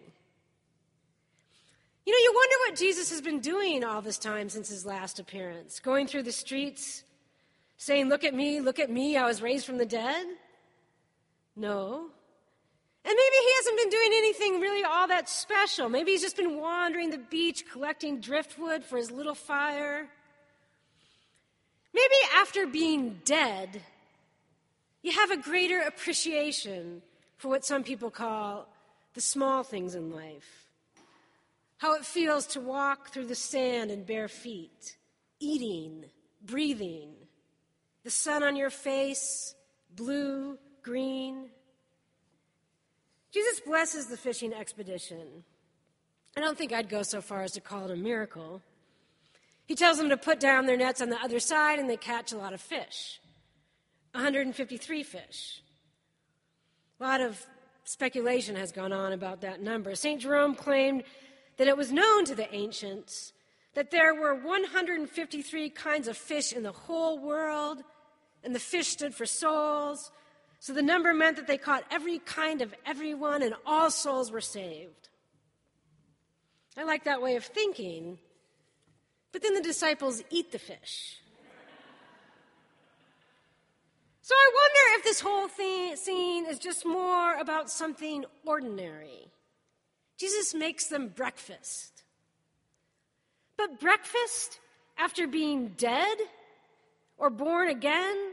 You 2.04 2.12
know, 2.12 2.18
you 2.18 2.32
wonder 2.35 2.54
what 2.66 2.78
Jesus 2.78 3.11
has 3.11 3.21
been 3.21 3.40
doing 3.40 3.85
all 3.85 4.02
this 4.02 4.18
time 4.18 4.49
since 4.49 4.68
his 4.68 4.85
last 4.85 5.21
appearance. 5.21 5.78
Going 5.78 6.06
through 6.06 6.25
the 6.25 6.32
streets, 6.32 7.04
saying, 7.76 8.09
Look 8.09 8.25
at 8.25 8.35
me, 8.35 8.61
look 8.61 8.78
at 8.78 8.90
me, 8.90 9.16
I 9.16 9.26
was 9.26 9.40
raised 9.40 9.66
from 9.66 9.78
the 9.78 9.87
dead? 9.87 10.26
No. 11.54 12.06
And 13.04 13.14
maybe 13.16 13.37
he 13.40 13.52
hasn't 13.56 13.78
been 13.78 13.90
doing 13.90 14.11
anything 14.14 14.61
really 14.61 14.85
all 14.85 15.09
that 15.09 15.28
special. 15.28 15.88
Maybe 15.88 16.12
he's 16.12 16.23
just 16.23 16.37
been 16.37 16.61
wandering 16.61 17.11
the 17.11 17.18
beach 17.18 17.64
collecting 17.71 18.21
driftwood 18.21 18.85
for 18.85 18.97
his 18.97 19.11
little 19.11 19.35
fire. 19.35 20.09
Maybe 21.92 22.14
after 22.37 22.66
being 22.66 23.21
dead, 23.25 23.82
you 25.02 25.12
have 25.12 25.30
a 25.30 25.37
greater 25.37 25.80
appreciation 25.80 27.02
for 27.37 27.49
what 27.49 27.64
some 27.64 27.82
people 27.82 28.11
call 28.11 28.68
the 29.14 29.21
small 29.21 29.62
things 29.64 29.94
in 29.94 30.12
life. 30.12 30.66
How 31.83 31.95
it 31.95 32.07
feels 32.07 32.47
to 32.47 32.61
walk 32.61 33.09
through 33.09 33.27
the 33.27 33.35
sand 33.35 33.91
in 33.91 34.05
bare 34.05 34.29
feet, 34.29 34.97
eating, 35.41 36.05
breathing, 36.41 37.11
the 38.05 38.11
sun 38.11 38.45
on 38.45 38.55
your 38.55 38.71
face, 38.71 39.57
blue, 39.93 40.59
green. 40.85 41.51
Jesus 43.33 43.59
blesses 43.67 44.07
the 44.07 44.17
fishing 44.17 44.55
expedition. 44.55 45.43
I 46.37 46.41
don't 46.41 46.57
think 46.57 46.73
I'd 46.73 46.89
go 46.89 47.03
so 47.03 47.21
far 47.21 47.43
as 47.43 47.51
to 47.55 47.61
call 47.61 47.87
it 47.87 47.91
a 47.91 47.97
miracle. 47.97 48.62
He 49.67 49.75
tells 49.75 49.99
them 49.99 50.11
to 50.11 50.17
put 50.17 50.39
down 50.39 50.67
their 50.67 50.77
nets 50.77 51.01
on 51.01 51.09
the 51.09 51.21
other 51.21 51.41
side, 51.41 51.81
and 51.81 51.91
they 51.91 51.97
catch 51.97 52.31
a 52.31 52.39
lot 52.39 52.53
of 52.53 52.61
fish 52.61 53.21
153 54.12 55.03
fish. 55.03 55.65
A 57.01 57.03
lot 57.03 57.21
of 57.21 57.45
speculation 57.83 58.55
has 58.55 58.71
gone 58.71 58.93
on 58.93 59.12
about 59.12 59.41
that 59.41 59.61
number. 59.61 59.97
St. 59.97 60.21
Jerome 60.21 60.55
claimed 60.55 61.03
that 61.56 61.68
it 61.68 61.76
was 61.76 61.92
known 61.92 62.25
to 62.26 62.35
the 62.35 62.52
ancients 62.54 63.32
that 63.75 63.90
there 63.90 64.14
were 64.14 64.35
153 64.35 65.71
kinds 65.71 66.09
of 66.09 66.16
fish 66.16 66.52
in 66.52 66.62
the 66.62 66.73
whole 66.73 67.18
world, 67.18 67.82
and 68.44 68.54
the 68.54 68.61
fish 68.61 68.88
stood 68.88 69.14
for 69.14 69.26
souls. 69.26 70.11
So 70.61 70.73
the 70.73 70.82
number 70.82 71.14
meant 71.14 71.37
that 71.37 71.47
they 71.47 71.59
caught 71.59 71.85
every 71.90 72.18
kind 72.18 72.61
of 72.62 72.75
everyone, 72.85 73.42
and 73.42 73.54
all 73.64 73.90
souls 73.90 74.30
were 74.30 74.40
saved. 74.40 75.09
I 76.76 76.85
like 76.85 77.04
that 77.04 77.23
way 77.23 77.37
of 77.37 77.44
thinking 77.44 78.18
but 79.32 79.42
then 79.42 79.54
the 79.54 79.62
disciples 79.62 80.23
eat 80.30 80.52
the 80.52 80.59
fish. 80.59 81.18
So 84.21 84.35
I 84.35 84.50
wonder 84.54 84.99
if 84.99 85.04
this 85.04 85.21
whole 85.21 85.49
thing, 85.49 85.97
scene 85.97 86.47
is 86.47 86.59
just 86.59 86.87
more 86.87 87.35
about 87.38 87.71
something 87.71 88.25
ordinary. 88.47 89.32
Jesus 90.19 90.54
makes 90.54 90.87
them 90.87 91.09
breakfast. 91.09 92.02
But 93.57 93.81
breakfast 93.81 94.61
after 94.99 95.26
being 95.26 95.69
dead 95.76 96.16
or 97.19 97.31
born 97.31 97.69
again 97.69 98.33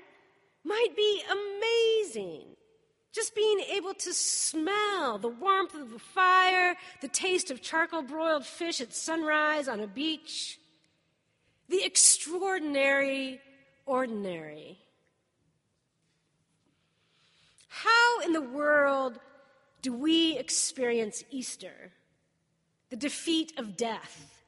might 0.64 0.96
be 0.96 1.24
amazing. 1.32 2.46
Just 3.12 3.34
being 3.34 3.60
able 3.72 3.94
to 3.96 4.14
smell 4.14 5.18
the 5.18 5.30
warmth 5.30 5.74
of 5.74 5.92
the 5.92 6.00
fire, 6.00 6.76
the 7.02 7.08
taste 7.08 7.50
of 7.50 7.62
charcoal 7.62 8.04
broiled 8.04 8.46
fish 8.46 8.82
at 8.82 8.94
sunrise 8.94 9.68
on 9.68 9.80
a 9.80 9.88
beach, 9.88 10.60
the 11.70 11.84
extraordinary 11.84 13.40
ordinary. 13.86 14.78
How 17.68 18.20
in 18.22 18.34
the 18.34 18.42
world 18.42 19.20
do 19.82 19.94
we 19.94 20.38
experience 20.38 21.24
Easter? 21.32 21.92
The 22.90 22.96
defeat 22.96 23.54
of 23.58 23.78
death, 23.78 24.44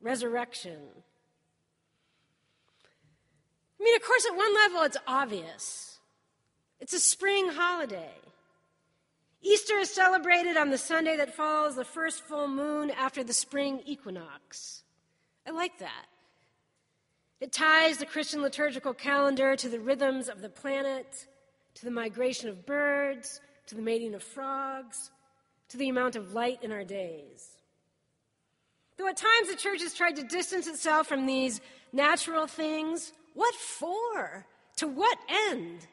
resurrection. 0.00 0.78
I 3.80 3.84
mean, 3.84 3.96
of 3.96 4.02
course, 4.02 4.26
at 4.26 4.36
one 4.36 4.54
level, 4.54 4.82
it's 4.82 4.96
obvious. 5.06 5.98
It's 6.80 6.92
a 6.92 7.00
spring 7.00 7.48
holiday. 7.50 8.10
Easter 9.42 9.78
is 9.78 9.90
celebrated 9.90 10.56
on 10.56 10.70
the 10.70 10.78
Sunday 10.78 11.16
that 11.18 11.34
follows 11.34 11.76
the 11.76 11.84
first 11.84 12.22
full 12.22 12.48
moon 12.48 12.90
after 12.90 13.22
the 13.22 13.32
spring 13.32 13.80
equinox. 13.84 14.82
I 15.46 15.50
like 15.50 15.78
that. 15.80 16.06
It 17.40 17.52
ties 17.52 17.98
the 17.98 18.06
Christian 18.06 18.40
liturgical 18.40 18.94
calendar 18.94 19.54
to 19.54 19.68
the 19.68 19.80
rhythms 19.80 20.30
of 20.30 20.40
the 20.40 20.48
planet, 20.48 21.26
to 21.74 21.84
the 21.84 21.90
migration 21.90 22.48
of 22.48 22.64
birds, 22.64 23.40
to 23.66 23.74
the 23.74 23.82
mating 23.82 24.14
of 24.14 24.22
frogs, 24.22 25.10
to 25.68 25.76
the 25.76 25.88
amount 25.88 26.16
of 26.16 26.32
light 26.34 26.62
in 26.62 26.72
our 26.72 26.84
days. 26.84 27.48
Though 28.96 29.08
at 29.08 29.16
times 29.16 29.48
the 29.48 29.56
church 29.56 29.82
has 29.82 29.94
tried 29.94 30.16
to 30.16 30.22
distance 30.22 30.66
itself 30.66 31.06
from 31.06 31.26
these 31.26 31.60
natural 31.92 32.46
things, 32.46 33.12
what 33.34 33.54
for? 33.54 34.46
To 34.76 34.88
what 34.88 35.18
end? 35.48 35.86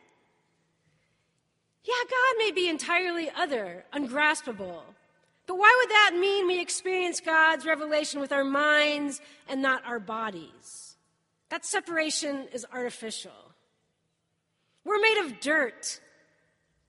Yeah, 1.83 1.93
God 2.03 2.37
may 2.37 2.51
be 2.51 2.69
entirely 2.69 3.29
other, 3.35 3.85
ungraspable. 3.91 4.83
But 5.47 5.57
why 5.57 5.75
would 5.79 5.89
that 5.89 6.19
mean 6.19 6.47
we 6.47 6.61
experience 6.61 7.19
God's 7.19 7.65
revelation 7.65 8.19
with 8.19 8.31
our 8.31 8.43
minds 8.43 9.19
and 9.49 9.61
not 9.61 9.83
our 9.85 9.99
bodies? 9.99 10.95
That 11.49 11.65
separation 11.65 12.47
is 12.53 12.65
artificial. 12.71 13.31
We're 14.85 15.01
made 15.01 15.25
of 15.25 15.39
dirt, 15.39 15.99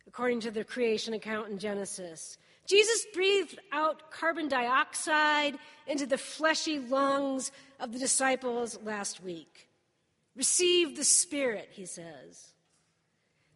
according 0.07 0.41
to 0.41 0.51
the 0.51 0.65
creation 0.65 1.15
account 1.15 1.49
in 1.51 1.59
Genesis. 1.59 2.39
Jesus 2.67 3.07
breathed 3.13 3.59
out 3.73 4.11
carbon 4.11 4.49
dioxide 4.49 5.59
into 5.87 6.07
the 6.07 6.19
fleshy 6.19 6.79
lungs 6.79 7.51
of 7.81 7.93
the 7.93 7.99
disciples 7.99 8.79
last 8.85 9.23
week. 9.23 9.69
Receive 10.37 10.97
the 10.97 11.05
Spirit, 11.05 11.69
he 11.73 11.87
says. 11.87 12.53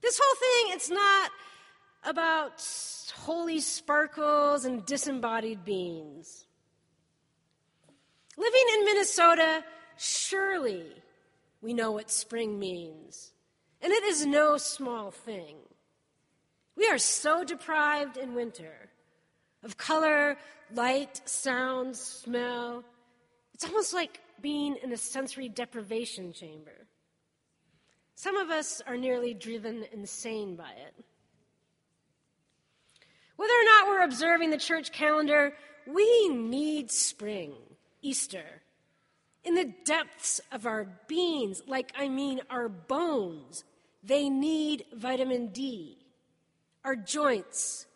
This 0.02 0.20
whole 0.22 0.36
thing, 0.36 0.76
it's 0.76 0.90
not 0.90 1.30
about 2.04 2.62
holy 3.14 3.60
sparkles 3.60 4.64
and 4.64 4.84
disembodied 4.84 5.64
beings. 5.64 6.46
Living 8.36 8.64
in 8.74 8.84
Minnesota 8.84 9.64
Surely 9.96 10.84
we 11.62 11.72
know 11.72 11.92
what 11.92 12.10
spring 12.10 12.58
means, 12.58 13.32
and 13.80 13.92
it 13.92 14.04
is 14.04 14.26
no 14.26 14.58
small 14.58 15.10
thing. 15.10 15.56
We 16.76 16.86
are 16.88 16.98
so 16.98 17.44
deprived 17.44 18.16
in 18.16 18.34
winter 18.34 18.90
of 19.62 19.76
color, 19.76 20.36
light, 20.72 21.20
sound, 21.28 21.96
smell. 21.96 22.84
It's 23.54 23.64
almost 23.64 23.94
like 23.94 24.20
being 24.40 24.76
in 24.82 24.92
a 24.92 24.96
sensory 24.96 25.48
deprivation 25.48 26.32
chamber. 26.32 26.86
Some 28.14 28.36
of 28.36 28.50
us 28.50 28.82
are 28.86 28.96
nearly 28.96 29.34
driven 29.34 29.84
insane 29.92 30.56
by 30.56 30.70
it. 30.70 31.04
Whether 33.36 33.52
or 33.52 33.64
not 33.64 33.88
we're 33.88 34.04
observing 34.04 34.50
the 34.50 34.58
church 34.58 34.92
calendar, 34.92 35.52
we 35.86 36.28
need 36.28 36.90
spring, 36.90 37.54
Easter, 38.02 38.62
in 39.44 39.54
the 39.54 39.72
depths 39.84 40.40
of 40.50 40.66
our 40.66 40.86
beings, 41.06 41.62
like 41.66 41.92
I 41.96 42.08
mean 42.08 42.40
our 42.50 42.68
bones, 42.68 43.64
they 44.02 44.28
need 44.28 44.84
vitamin 44.94 45.48
D. 45.48 45.95
Our 46.86 46.94
joints, 46.94 47.86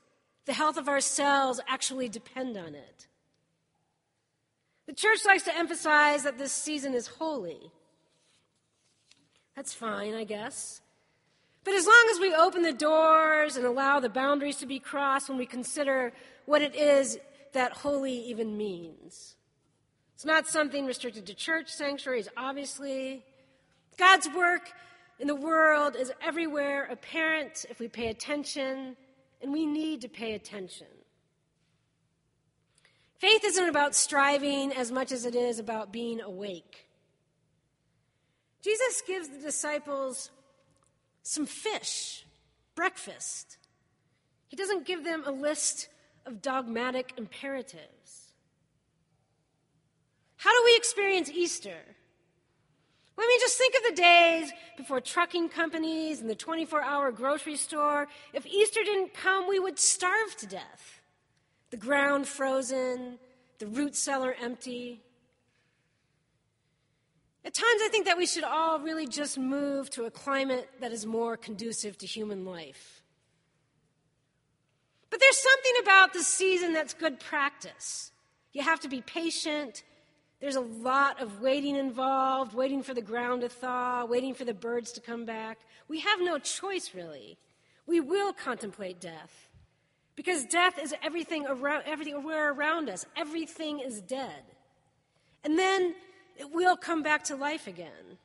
the 0.47 0.53
health 0.53 0.77
of 0.77 0.89
our 0.89 1.01
cells 1.01 1.61
actually 1.69 2.09
depend 2.09 2.57
on 2.57 2.75
it. 2.75 3.07
The 4.87 4.93
church 4.93 5.21
likes 5.25 5.45
to 5.45 5.57
emphasize 5.57 6.25
that 6.25 6.39
this 6.39 6.53
season 6.53 6.93
is 6.93 7.07
holy. 7.07 7.71
That's 9.55 9.73
fine, 9.73 10.15
I 10.15 10.25
guess. 10.25 10.81
But 11.63 11.75
as 11.75 11.87
long 11.87 12.09
as 12.13 12.19
we 12.19 12.35
open 12.35 12.63
the 12.63 12.73
doors 12.73 13.57
and 13.57 13.65
allow 13.65 14.01
the 14.01 14.09
boundaries 14.09 14.57
to 14.57 14.67
be 14.67 14.81
crossed 14.81 15.29
when 15.29 15.39
we 15.39 15.47
consider 15.47 16.13
what 16.47 16.61
it 16.61 16.75
is 16.75 17.17
that 17.53 17.71
holy 17.71 18.15
even 18.15 18.57
means. 18.57 19.37
It's 20.17 20.25
not 20.25 20.49
something 20.49 20.85
restricted 20.85 21.27
to 21.27 21.35
church 21.35 21.69
sanctuaries, 21.69 22.29
obviously. 22.37 23.25
God's 23.97 24.29
work 24.35 24.73
in 25.21 25.27
the 25.27 25.37
world 25.37 25.97
is 25.97 26.11
everywhere 26.23 26.87
apparent 26.91 27.67
if 27.69 27.79
we 27.79 27.89
pay 27.89 28.09
attention, 28.09 28.97
and 29.43 29.53
we 29.53 29.67
need 29.67 30.01
to 30.01 30.09
pay 30.09 30.33
attention. 30.33 30.87
Faith 33.19 33.45
isn't 33.45 33.69
about 33.69 33.95
striving 33.95 34.73
as 34.73 34.91
much 34.91 35.13
as 35.13 35.27
it 35.27 35.35
is 35.35 35.59
about 35.59 35.93
being 35.93 36.23
awake. 36.23 36.87
Jesus 38.63 39.03
gives 39.07 39.29
the 39.29 39.39
disciples 39.39 40.31
some 41.23 41.45
fish, 41.45 42.25
breakfast. 42.75 43.59
He 44.49 44.57
doesn't 44.57 44.87
give 44.87 45.05
them 45.05 45.23
a 45.27 45.31
list 45.31 45.89
of 46.25 46.41
dogmatic 46.41 47.13
imperatives. 47.19 48.33
How 50.37 50.51
do 50.51 50.63
we 50.65 50.77
experience 50.77 51.31
Easter? 51.31 51.77
I 53.21 53.27
mean, 53.27 53.41
just 53.41 53.59
think 53.59 53.75
of 53.75 53.83
the 53.83 54.03
days 54.03 54.53
before 54.79 55.01
trucking 55.01 55.51
companies 55.51 56.21
and 56.21 56.31
the 56.31 56.35
24 56.35 56.83
hour 56.83 57.13
grocery 57.13 57.57
store. 57.57 58.09
If 58.33 58.47
Easter 58.47 58.83
didn't 58.83 59.13
come, 59.13 59.47
we 59.47 59.59
would 59.59 59.79
starve 59.79 60.35
to 60.39 60.47
death. 60.47 61.03
The 61.71 61.77
ground 61.77 62.27
frozen, 62.27 63.19
the 63.59 63.67
root 63.67 63.95
cellar 63.95 64.35
empty. 64.41 65.03
At 67.45 67.53
times, 67.53 67.81
I 67.83 67.89
think 67.91 68.07
that 68.07 68.17
we 68.17 68.27
should 68.27 68.45
all 68.45 68.81
really 68.81 69.07
just 69.07 69.39
move 69.39 69.91
to 69.91 70.05
a 70.05 70.11
climate 70.11 70.71
that 70.81 70.93
is 70.93 71.05
more 71.05 71.37
conducive 71.37 71.99
to 71.99 72.07
human 72.07 72.47
life. 72.47 73.03
But 75.11 75.21
there's 75.21 75.39
something 75.39 75.73
about 75.83 76.13
this 76.15 76.27
season 76.27 76.73
that's 76.73 76.95
good 76.95 77.21
practice. 77.21 78.13
You 78.53 78.63
have 78.63 78.81
to 78.81 78.89
be 78.89 79.03
patient. 79.03 79.83
There's 80.41 80.57
a 80.57 80.61
lot 80.61 81.21
of 81.21 81.41
waiting 81.41 81.77
involved, 81.77 82.55
waiting 82.55 82.83
for 82.83 82.95
the 82.95 83.03
ground 83.03 83.43
to 83.43 83.49
thaw, 83.49 84.07
waiting 84.07 84.35
for 84.35 84.45
the 84.45 84.55
birds 84.55 84.93
to 84.93 85.01
come 85.01 85.27
back. 85.27 85.59
We 85.87 86.01
have 86.01 86.21
no 86.21 86.39
choice, 86.39 86.93
really. 86.95 87.37
We 87.87 88.01
will 88.01 88.33
contemplate 88.33 89.01
death. 89.01 89.49
Because 90.17 90.45
death 90.45 90.79
is 90.79 90.95
everything 91.03 91.47
around, 91.47 91.85
everything 91.87 92.15
everywhere 92.15 92.53
around 92.53 92.89
us. 92.89 93.05
Everything 93.17 93.81
is 93.81 94.01
dead. 94.01 94.43
And 95.45 95.59
then 95.59 95.95
it 96.39 96.51
will 96.53 96.77
come 96.77 97.03
back 97.03 97.25
to 97.25 97.37
life 97.37 97.67
again. 97.67 98.19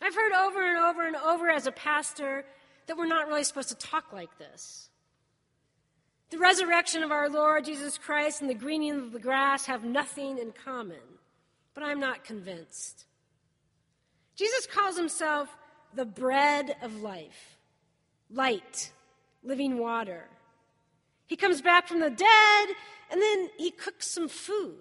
I've 0.00 0.14
heard 0.14 0.32
over 0.32 0.68
and 0.68 0.78
over 0.78 1.06
and 1.06 1.16
over 1.16 1.50
as 1.50 1.66
a 1.66 1.72
pastor 1.72 2.44
that 2.86 2.96
we're 2.96 3.06
not 3.06 3.28
really 3.28 3.44
supposed 3.44 3.68
to 3.70 3.74
talk 3.74 4.12
like 4.12 4.38
this. 4.38 4.88
The 6.30 6.38
resurrection 6.38 7.04
of 7.04 7.12
our 7.12 7.28
Lord 7.28 7.64
Jesus 7.64 7.98
Christ 7.98 8.40
and 8.40 8.50
the 8.50 8.54
greening 8.54 8.92
of 8.92 9.12
the 9.12 9.20
grass 9.20 9.66
have 9.66 9.84
nothing 9.84 10.38
in 10.38 10.52
common, 10.52 10.98
but 11.72 11.84
I'm 11.84 12.00
not 12.00 12.24
convinced. 12.24 13.04
Jesus 14.34 14.66
calls 14.66 14.96
himself 14.96 15.56
the 15.94 16.04
bread 16.04 16.76
of 16.82 17.00
life, 17.00 17.56
light, 18.28 18.90
living 19.44 19.78
water. 19.78 20.24
He 21.26 21.36
comes 21.36 21.62
back 21.62 21.86
from 21.86 22.00
the 22.00 22.10
dead, 22.10 22.68
and 23.10 23.22
then 23.22 23.50
he 23.56 23.70
cooks 23.70 24.08
some 24.08 24.28
food. 24.28 24.74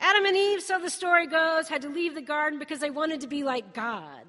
Adam 0.00 0.24
and 0.24 0.36
Eve, 0.36 0.62
so 0.62 0.78
the 0.78 0.90
story 0.90 1.26
goes, 1.26 1.68
had 1.68 1.82
to 1.82 1.88
leave 1.88 2.14
the 2.14 2.22
garden 2.22 2.58
because 2.58 2.80
they 2.80 2.90
wanted 2.90 3.20
to 3.20 3.26
be 3.26 3.44
like 3.44 3.74
God. 3.74 4.24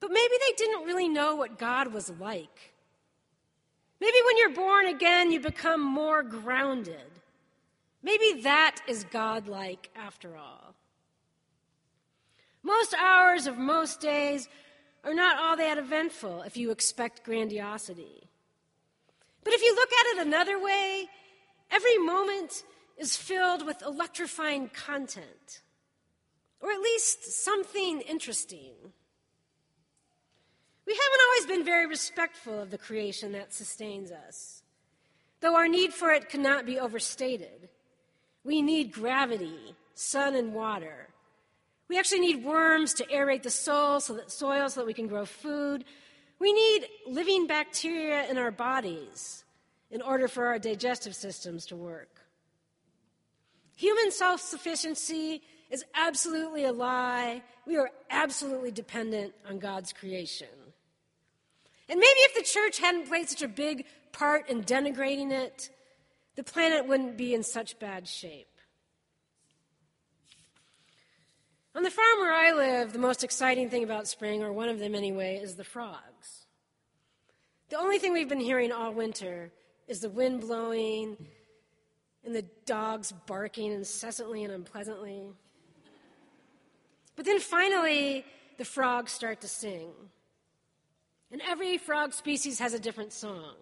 But 0.00 0.10
maybe 0.10 0.34
they 0.46 0.54
didn't 0.56 0.86
really 0.86 1.08
know 1.08 1.36
what 1.36 1.58
God 1.58 1.92
was 1.92 2.10
like. 2.18 2.69
Maybe 4.00 4.16
when 4.24 4.36
you're 4.38 4.54
born 4.54 4.86
again, 4.86 5.30
you 5.30 5.40
become 5.40 5.82
more 5.82 6.22
grounded. 6.22 6.96
Maybe 8.02 8.40
that 8.42 8.76
is 8.88 9.04
godlike 9.04 9.90
after 9.94 10.36
all. 10.36 10.74
Most 12.62 12.94
hours 12.94 13.46
of 13.46 13.58
most 13.58 14.00
days 14.00 14.48
are 15.04 15.14
not 15.14 15.38
all 15.38 15.56
that 15.56 15.78
eventful 15.78 16.42
if 16.42 16.56
you 16.56 16.70
expect 16.70 17.24
grandiosity. 17.24 18.28
But 19.44 19.54
if 19.54 19.62
you 19.62 19.74
look 19.74 19.90
at 19.92 20.06
it 20.16 20.26
another 20.26 20.62
way, 20.62 21.08
every 21.70 21.98
moment 21.98 22.64
is 22.98 23.16
filled 23.16 23.64
with 23.64 23.82
electrifying 23.82 24.68
content, 24.68 25.62
or 26.60 26.70
at 26.70 26.80
least 26.80 27.42
something 27.44 28.02
interesting. 28.02 28.74
We 30.90 30.96
haven't 30.96 31.20
always 31.28 31.46
been 31.46 31.64
very 31.64 31.86
respectful 31.86 32.60
of 32.60 32.72
the 32.72 32.76
creation 32.76 33.30
that 33.30 33.54
sustains 33.54 34.10
us, 34.10 34.64
though 35.38 35.54
our 35.54 35.68
need 35.68 35.94
for 35.94 36.10
it 36.10 36.28
cannot 36.28 36.66
be 36.66 36.80
overstated. 36.80 37.68
We 38.42 38.60
need 38.60 38.90
gravity, 38.90 39.76
sun, 39.94 40.34
and 40.34 40.52
water. 40.52 41.06
We 41.88 41.96
actually 41.96 42.18
need 42.18 42.44
worms 42.44 42.92
to 42.94 43.06
aerate 43.06 43.44
the 43.44 43.50
soil 43.50 44.00
so 44.00 44.14
that, 44.14 44.32
soil 44.32 44.68
so 44.68 44.80
that 44.80 44.86
we 44.88 44.92
can 44.92 45.06
grow 45.06 45.24
food. 45.26 45.84
We 46.40 46.52
need 46.52 46.88
living 47.06 47.46
bacteria 47.46 48.28
in 48.28 48.36
our 48.36 48.50
bodies 48.50 49.44
in 49.92 50.02
order 50.02 50.26
for 50.26 50.46
our 50.46 50.58
digestive 50.58 51.14
systems 51.14 51.66
to 51.66 51.76
work. 51.76 52.20
Human 53.76 54.10
self 54.10 54.40
sufficiency 54.40 55.42
is 55.70 55.84
absolutely 55.94 56.64
a 56.64 56.72
lie. 56.72 57.44
We 57.64 57.76
are 57.76 57.90
absolutely 58.10 58.72
dependent 58.72 59.34
on 59.48 59.60
God's 59.60 59.92
creation. 59.92 60.48
And 61.90 61.98
maybe 61.98 62.20
if 62.20 62.34
the 62.36 62.42
church 62.42 62.78
hadn't 62.78 63.08
played 63.08 63.28
such 63.28 63.42
a 63.42 63.48
big 63.48 63.84
part 64.12 64.48
in 64.48 64.62
denigrating 64.62 65.32
it, 65.32 65.70
the 66.36 66.44
planet 66.44 66.86
wouldn't 66.86 67.16
be 67.16 67.34
in 67.34 67.42
such 67.42 67.80
bad 67.80 68.06
shape. 68.06 68.46
On 71.74 71.82
the 71.82 71.90
farm 71.90 72.20
where 72.20 72.32
I 72.32 72.52
live, 72.52 72.92
the 72.92 73.00
most 73.00 73.24
exciting 73.24 73.70
thing 73.70 73.82
about 73.82 74.06
spring, 74.06 74.40
or 74.40 74.52
one 74.52 74.68
of 74.68 74.78
them 74.78 74.94
anyway, 74.94 75.40
is 75.42 75.56
the 75.56 75.64
frogs. 75.64 76.46
The 77.70 77.76
only 77.76 77.98
thing 77.98 78.12
we've 78.12 78.28
been 78.28 78.38
hearing 78.38 78.70
all 78.70 78.92
winter 78.92 79.50
is 79.88 79.98
the 79.98 80.10
wind 80.10 80.42
blowing 80.42 81.16
and 82.24 82.34
the 82.34 82.44
dogs 82.66 83.12
barking 83.26 83.72
incessantly 83.72 84.44
and 84.44 84.52
unpleasantly. 84.52 85.24
But 87.16 87.24
then 87.24 87.40
finally, 87.40 88.24
the 88.58 88.64
frogs 88.64 89.10
start 89.10 89.40
to 89.40 89.48
sing. 89.48 89.90
And 91.32 91.40
every 91.42 91.78
frog 91.78 92.12
species 92.12 92.58
has 92.58 92.74
a 92.74 92.78
different 92.78 93.12
song. 93.12 93.54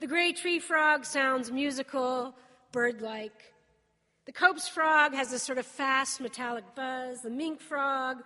The 0.00 0.06
gray 0.06 0.32
tree 0.32 0.58
frog 0.58 1.04
sounds 1.04 1.50
musical, 1.50 2.34
bird 2.72 3.00
like. 3.00 3.54
The 4.26 4.32
Cope's 4.32 4.68
frog 4.68 5.14
has 5.14 5.30
this 5.30 5.42
sort 5.42 5.58
of 5.58 5.66
fast 5.66 6.20
metallic 6.20 6.64
buzz. 6.74 7.22
The 7.22 7.30
mink 7.30 7.60
frog, 7.60 8.18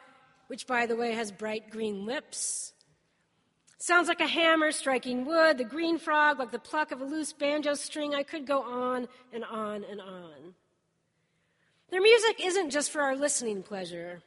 which 0.48 0.66
by 0.66 0.86
the 0.86 0.96
way 0.96 1.12
has 1.12 1.30
bright 1.32 1.70
green 1.70 2.06
lips, 2.06 2.74
Sounds 3.84 4.08
like 4.08 4.20
a 4.20 4.26
hammer 4.26 4.72
striking 4.72 5.26
wood, 5.26 5.58
the 5.58 5.64
green 5.64 5.98
frog 5.98 6.38
like 6.38 6.50
the 6.50 6.58
pluck 6.58 6.90
of 6.90 7.02
a 7.02 7.04
loose 7.04 7.34
banjo 7.34 7.74
string. 7.74 8.14
I 8.14 8.22
could 8.22 8.46
go 8.46 8.62
on 8.62 9.08
and 9.30 9.44
on 9.44 9.84
and 9.84 10.00
on. 10.00 10.54
Their 11.90 12.00
music 12.00 12.42
isn't 12.42 12.70
just 12.70 12.90
for 12.90 13.02
our 13.02 13.14
listening 13.14 13.62
pleasure, 13.62 14.22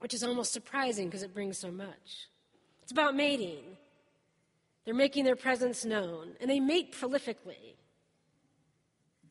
which 0.00 0.12
is 0.12 0.22
almost 0.22 0.52
surprising 0.52 1.06
because 1.06 1.22
it 1.22 1.32
brings 1.32 1.56
so 1.56 1.70
much. 1.70 2.28
It's 2.88 2.92
about 2.94 3.14
mating. 3.14 3.76
They're 4.86 4.94
making 4.94 5.24
their 5.24 5.36
presence 5.36 5.84
known, 5.84 6.36
and 6.40 6.48
they 6.48 6.58
mate 6.58 6.94
prolifically. 6.98 7.74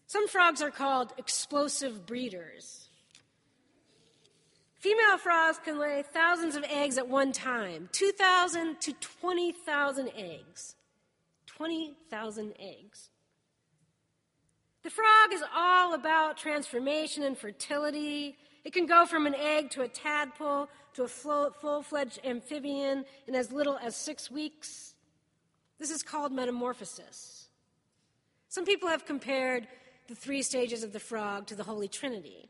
Some 0.06 0.28
frogs 0.28 0.62
are 0.62 0.70
called 0.70 1.12
explosive 1.18 2.06
breeders. 2.06 2.88
Female 4.76 5.18
frogs 5.18 5.58
can 5.66 5.80
lay 5.80 6.04
thousands 6.04 6.56
of 6.56 6.66
eggs 6.66 7.00
at 7.00 7.08
one 7.08 7.32
time 7.32 7.90
2,000 7.94 8.80
to 8.80 8.94
20,000 8.94 10.12
eggs. 10.16 10.76
20,000 11.48 12.54
eggs. 12.60 13.10
The 14.84 14.92
frog 14.92 15.34
is 15.34 15.42
all 15.56 15.96
about 15.96 16.38
transformation 16.38 17.24
and 17.24 17.36
fertility. 17.36 18.38
It 18.64 18.72
can 18.72 18.86
go 18.86 19.08
from 19.08 19.26
an 19.26 19.34
egg 19.34 19.72
to 19.72 19.82
a 19.82 19.88
tadpole 19.88 20.70
to 20.98 21.04
a 21.04 21.08
full 21.08 21.84
fledged 21.84 22.20
amphibian 22.26 23.06
in 23.28 23.36
as 23.36 23.52
little 23.52 23.78
as 23.84 23.96
six 23.96 24.32
weeks. 24.32 24.96
This 25.78 25.92
is 25.92 26.02
called 26.02 26.32
metamorphosis. 26.32 27.50
Some 28.50 28.66
people 28.66 28.90
have 28.90 29.06
compared 29.06 29.68
the 30.08 30.16
three 30.16 30.42
stages 30.42 30.82
of 30.82 30.94
the 30.94 31.00
frog 31.00 31.46
to 31.48 31.56
the 31.56 31.64
Holy 31.64 31.88
Trinity. 31.88 32.50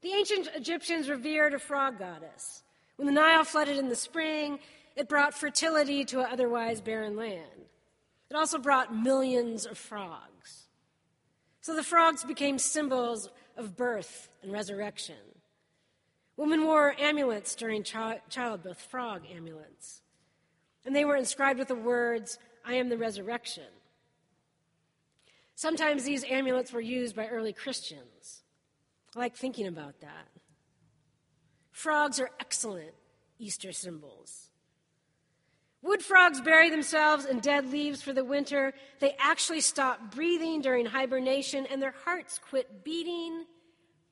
The 0.00 0.14
ancient 0.14 0.48
Egyptians 0.54 1.10
revered 1.10 1.52
a 1.52 1.58
frog 1.58 1.98
goddess. 1.98 2.62
When 2.96 3.04
the 3.04 3.12
Nile 3.12 3.44
flooded 3.44 3.76
in 3.76 3.90
the 3.90 3.94
spring, 3.94 4.58
it 4.96 5.10
brought 5.10 5.34
fertility 5.34 6.02
to 6.06 6.20
an 6.20 6.28
otherwise 6.32 6.80
barren 6.80 7.14
land. 7.14 7.66
It 8.30 8.36
also 8.36 8.56
brought 8.56 8.96
millions 8.96 9.66
of 9.66 9.76
frogs. 9.76 10.68
So 11.60 11.76
the 11.76 11.82
frogs 11.82 12.24
became 12.24 12.58
symbols 12.58 13.28
of 13.54 13.76
birth 13.76 14.30
and 14.42 14.50
resurrection. 14.50 15.16
Women 16.42 16.64
wore 16.64 16.96
amulets 16.98 17.54
during 17.54 17.84
childbirth, 17.84 18.80
frog 18.90 19.22
amulets. 19.32 20.02
And 20.84 20.94
they 20.94 21.04
were 21.04 21.14
inscribed 21.14 21.60
with 21.60 21.68
the 21.68 21.76
words, 21.76 22.36
I 22.64 22.74
am 22.74 22.88
the 22.88 22.98
resurrection. 22.98 23.68
Sometimes 25.54 26.02
these 26.02 26.24
amulets 26.28 26.72
were 26.72 26.80
used 26.80 27.14
by 27.14 27.28
early 27.28 27.52
Christians. 27.52 28.42
I 29.14 29.20
like 29.20 29.36
thinking 29.36 29.68
about 29.68 30.00
that. 30.00 30.26
Frogs 31.70 32.18
are 32.18 32.30
excellent 32.40 32.94
Easter 33.38 33.70
symbols. 33.70 34.48
Wood 35.80 36.02
frogs 36.02 36.40
bury 36.40 36.70
themselves 36.70 37.24
in 37.24 37.38
dead 37.38 37.70
leaves 37.70 38.02
for 38.02 38.12
the 38.12 38.24
winter. 38.24 38.72
They 38.98 39.14
actually 39.20 39.60
stop 39.60 40.12
breathing 40.12 40.60
during 40.60 40.86
hibernation 40.86 41.66
and 41.66 41.80
their 41.80 41.94
hearts 42.04 42.40
quit 42.50 42.82
beating. 42.82 43.44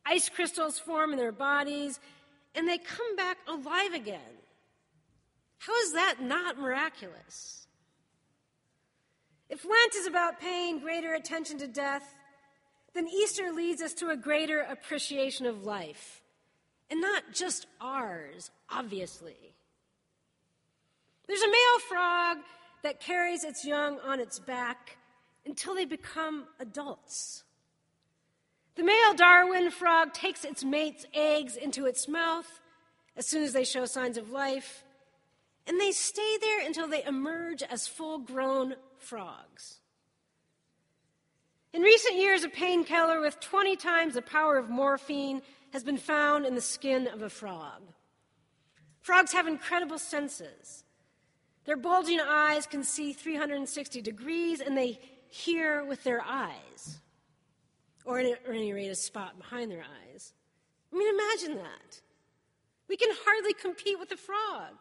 Ice 0.07 0.29
crystals 0.29 0.79
form 0.79 1.13
in 1.13 1.19
their 1.19 1.33
bodies 1.33 1.99
and 2.55 2.69
they 2.69 2.79
come 2.79 3.17
back 3.17 3.39
alive 3.49 3.95
again. 3.95 4.21
How 5.59 5.75
is 5.83 5.93
that 5.93 6.17
not 6.21 6.59
miraculous? 6.59 7.67
If 9.49 9.65
Lent 9.65 9.95
is 9.97 10.07
about 10.07 10.41
paying 10.41 10.79
greater 10.79 11.13
attention 11.15 11.59
to 11.59 11.67
death, 11.67 12.15
then 12.95 13.09
Easter 13.09 13.53
leads 13.53 13.83
us 13.83 13.95
to 13.95 14.11
a 14.11 14.17
greater 14.17 14.61
appreciation 14.61 15.47
of 15.47 15.65
life. 15.65 16.23
And 16.91 17.01
not 17.01 17.33
just 17.33 17.67
ours, 17.81 18.51
obviously. 18.69 19.55
There's 21.27 21.43
a 21.43 21.49
male 21.49 21.79
frog 21.89 22.39
that 22.83 23.01
carries 23.01 23.45
its 23.45 23.65
young 23.65 24.01
on 24.01 24.19
its 24.19 24.39
back 24.39 24.97
until 25.47 25.75
they 25.75 25.85
become 25.85 26.47
adults. 26.59 27.45
The 28.81 28.87
male 28.87 29.13
Darwin 29.15 29.71
frog 29.71 30.15
takes 30.15 30.43
its 30.43 30.65
mate's 30.65 31.05
eggs 31.13 31.55
into 31.55 31.85
its 31.85 32.09
mouth 32.09 32.63
as 33.15 33.27
soon 33.27 33.43
as 33.43 33.53
they 33.53 33.63
show 33.63 33.85
signs 33.85 34.17
of 34.17 34.31
life, 34.31 34.85
and 35.67 35.79
they 35.79 35.93
stay 35.93 36.39
there 36.41 36.65
until 36.65 36.89
they 36.89 37.05
emerge 37.05 37.63
as 37.63 37.87
full 37.87 38.17
grown 38.17 38.77
frogs. 38.97 39.81
In 41.75 41.83
recent 41.83 42.17
years, 42.17 42.43
a 42.43 42.49
painkiller 42.49 43.21
with 43.21 43.39
20 43.41 43.77
times 43.77 44.15
the 44.15 44.23
power 44.23 44.57
of 44.57 44.71
morphine 44.71 45.43
has 45.75 45.85
been 45.85 45.99
found 45.99 46.47
in 46.47 46.55
the 46.55 46.63
skin 46.63 47.07
of 47.07 47.21
a 47.21 47.29
frog. 47.29 47.83
Frogs 49.03 49.35
have 49.35 49.47
incredible 49.47 49.99
senses. 49.99 50.85
Their 51.67 51.77
bulging 51.77 52.21
eyes 52.27 52.65
can 52.65 52.83
see 52.83 53.13
360 53.13 54.01
degrees, 54.01 54.63
and 54.63 54.75
they 54.75 54.99
hear 55.29 55.85
with 55.85 56.03
their 56.03 56.23
eyes, 56.23 57.01
or 58.05 58.19
at 58.19 58.41
any 58.49 58.73
rate, 58.73 58.89
a 58.89 58.95
spot 58.95 59.39
behind 59.39 59.71
their 59.71 59.85
eyes. 59.85 60.33
I 60.93 60.97
mean, 60.97 61.15
imagine 61.15 61.57
that. 61.57 62.01
We 62.89 62.97
can 62.97 63.11
hardly 63.25 63.55
compete 63.55 63.99
with 63.99 64.11
a 64.13 64.17
frog. 64.17 64.75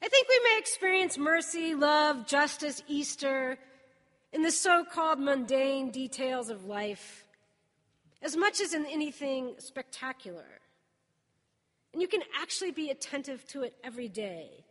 I 0.00 0.08
think 0.08 0.28
we 0.28 0.40
may 0.44 0.58
experience 0.58 1.18
mercy, 1.18 1.74
love, 1.74 2.26
justice, 2.26 2.82
Easter 2.86 3.58
in 4.32 4.42
the 4.42 4.50
so 4.50 4.84
called 4.84 5.18
mundane 5.18 5.90
details 5.90 6.50
of 6.50 6.66
life 6.66 7.24
as 8.22 8.36
much 8.36 8.60
as 8.60 8.74
in 8.74 8.86
anything 8.86 9.54
spectacular. 9.58 10.60
And 11.92 12.02
you 12.02 12.08
can 12.08 12.22
actually 12.40 12.70
be 12.70 12.90
attentive 12.90 13.46
to 13.48 13.62
it 13.62 13.74
every 13.82 14.08
day. 14.08 14.64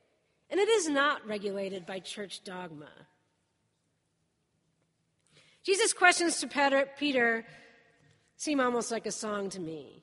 And 0.49 0.59
it 0.59 0.69
is 0.69 0.87
not 0.87 1.25
regulated 1.27 1.85
by 1.85 1.99
church 1.99 2.43
dogma. 2.43 2.91
Jesus' 5.67 5.91
questions 5.91 6.39
to 6.39 6.87
Peter 6.97 7.43
seem 8.37 8.61
almost 8.61 8.89
like 8.89 9.05
a 9.05 9.11
song 9.11 9.49
to 9.49 9.59
me. 9.59 10.01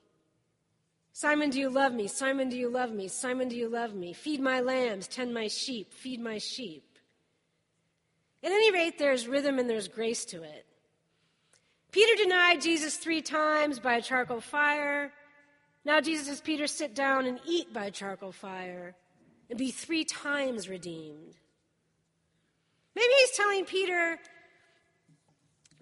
Simon, 1.14 1.48
do 1.48 1.58
you 1.58 1.70
love 1.70 1.94
me? 1.94 2.06
Simon, 2.06 2.50
do 2.50 2.58
you 2.58 2.68
love 2.68 2.92
me? 2.92 3.08
Simon, 3.08 3.48
do 3.48 3.56
you 3.56 3.70
love 3.70 3.94
me? 3.94 4.12
Feed 4.12 4.42
my 4.42 4.60
lambs, 4.60 5.08
tend 5.08 5.32
my 5.32 5.48
sheep, 5.48 5.94
feed 5.94 6.20
my 6.20 6.36
sheep. 6.36 6.84
At 8.42 8.52
any 8.52 8.72
rate, 8.72 8.98
there's 8.98 9.26
rhythm 9.26 9.58
and 9.58 9.70
there's 9.70 9.88
grace 9.88 10.26
to 10.26 10.42
it. 10.42 10.66
Peter 11.92 12.22
denied 12.22 12.60
Jesus 12.60 12.98
three 12.98 13.22
times 13.22 13.78
by 13.78 13.94
a 13.94 14.02
charcoal 14.02 14.42
fire. 14.42 15.14
Now 15.86 15.98
Jesus 16.02 16.28
has 16.28 16.42
Peter 16.42 16.66
sit 16.66 16.94
down 16.94 17.24
and 17.24 17.40
eat 17.48 17.72
by 17.72 17.86
a 17.86 17.90
charcoal 17.90 18.32
fire 18.32 18.94
and 19.48 19.58
be 19.58 19.70
three 19.70 20.04
times 20.04 20.68
redeemed. 20.68 21.36
Maybe 22.94 23.12
he's 23.20 23.30
telling 23.34 23.64
Peter, 23.64 24.18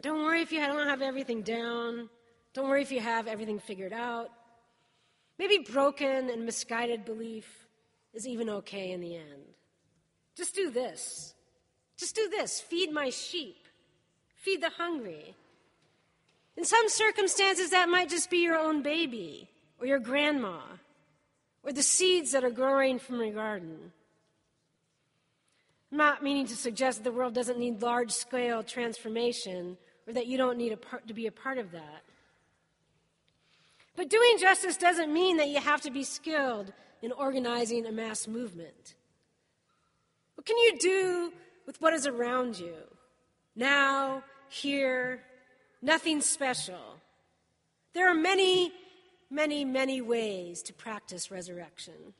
don't 0.03 0.25
worry 0.25 0.43
if 0.43 0.53
you 0.53 0.61
don't 0.61 0.89
have 0.89 1.03
everything 1.03 1.43
down. 1.43 2.09
Don't 2.55 2.69
worry 2.69 2.83
if 2.83 2.93
you 2.93 3.01
have 3.01 3.27
everything 3.27 3.59
figured 3.59 3.93
out. 3.93 4.31
Maybe 5.39 5.59
broken 5.59 6.29
and 6.29 6.45
misguided 6.45 7.05
belief 7.05 7.67
is 8.13 8.27
even 8.27 8.51
okay 8.51 8.91
in 8.93 9.01
the 9.01 9.17
end. 9.17 9.55
Just 10.37 10.55
do 10.55 10.71
this. 10.71 11.35
Just 11.97 12.15
do 12.15 12.29
this. 12.29 12.61
Feed 12.61 12.93
my 12.93 13.11
sheep. 13.11 13.57
Feed 14.37 14.61
the 14.63 14.71
hungry. 14.71 15.35
In 16.57 16.65
some 16.65 16.89
circumstances, 16.89 17.71
that 17.71 17.89
might 17.89 18.11
just 18.11 18.29
be 18.29 18.39
your 18.39 18.57
own 18.57 18.83
baby 18.83 19.49
or 19.81 19.87
your 19.87 19.99
grandma 19.99 20.61
or 21.63 21.73
the 21.73 21.83
seeds 21.83 22.33
that 22.33 22.45
are 22.45 22.51
growing 22.51 22.99
from 22.99 23.21
your 23.21 23.33
garden. 23.33 23.93
I'm 25.91 25.99
not 25.99 26.23
meaning 26.23 26.47
to 26.47 26.57
suggest 26.57 26.99
that 26.99 27.05
the 27.05 27.17
world 27.17 27.35
doesn't 27.35 27.59
need 27.59 27.83
large 27.83 28.11
scale 28.11 28.63
transformation 28.63 29.77
or 30.07 30.13
that 30.13 30.27
you 30.27 30.37
don't 30.37 30.59
need 30.59 30.81
part, 30.81 31.07
to 31.09 31.15
be 31.15 31.27
a 31.27 31.33
part 31.33 31.59
of 31.59 31.73
that. 31.73 32.03
But 33.97 34.09
doing 34.09 34.39
justice 34.39 34.77
doesn't 34.77 35.13
mean 35.13 35.37
that 35.37 35.49
you 35.49 35.61
have 35.61 35.83
to 35.83 35.91
be 35.91 36.03
skilled 36.05 36.73
in 37.03 37.13
organizing 37.13 37.87
a 37.87 37.93
mass 37.93 38.27
movement. 38.27 38.95
What 40.35 40.47
can 40.47 40.57
you 40.57 40.79
do 40.79 41.33
with 41.67 41.81
what 41.81 41.93
is 41.93 42.07
around 42.07 42.59
you? 42.59 42.75
Now, 43.55 44.23
here, 44.49 45.21
nothing 45.83 46.21
special. 46.21 47.01
There 47.93 48.11
are 48.11 48.15
many, 48.15 48.73
many, 49.31 49.65
many 49.65 50.01
ways 50.01 50.63
to 50.63 50.73
practice 50.73 51.31
resurrection. 51.31 52.15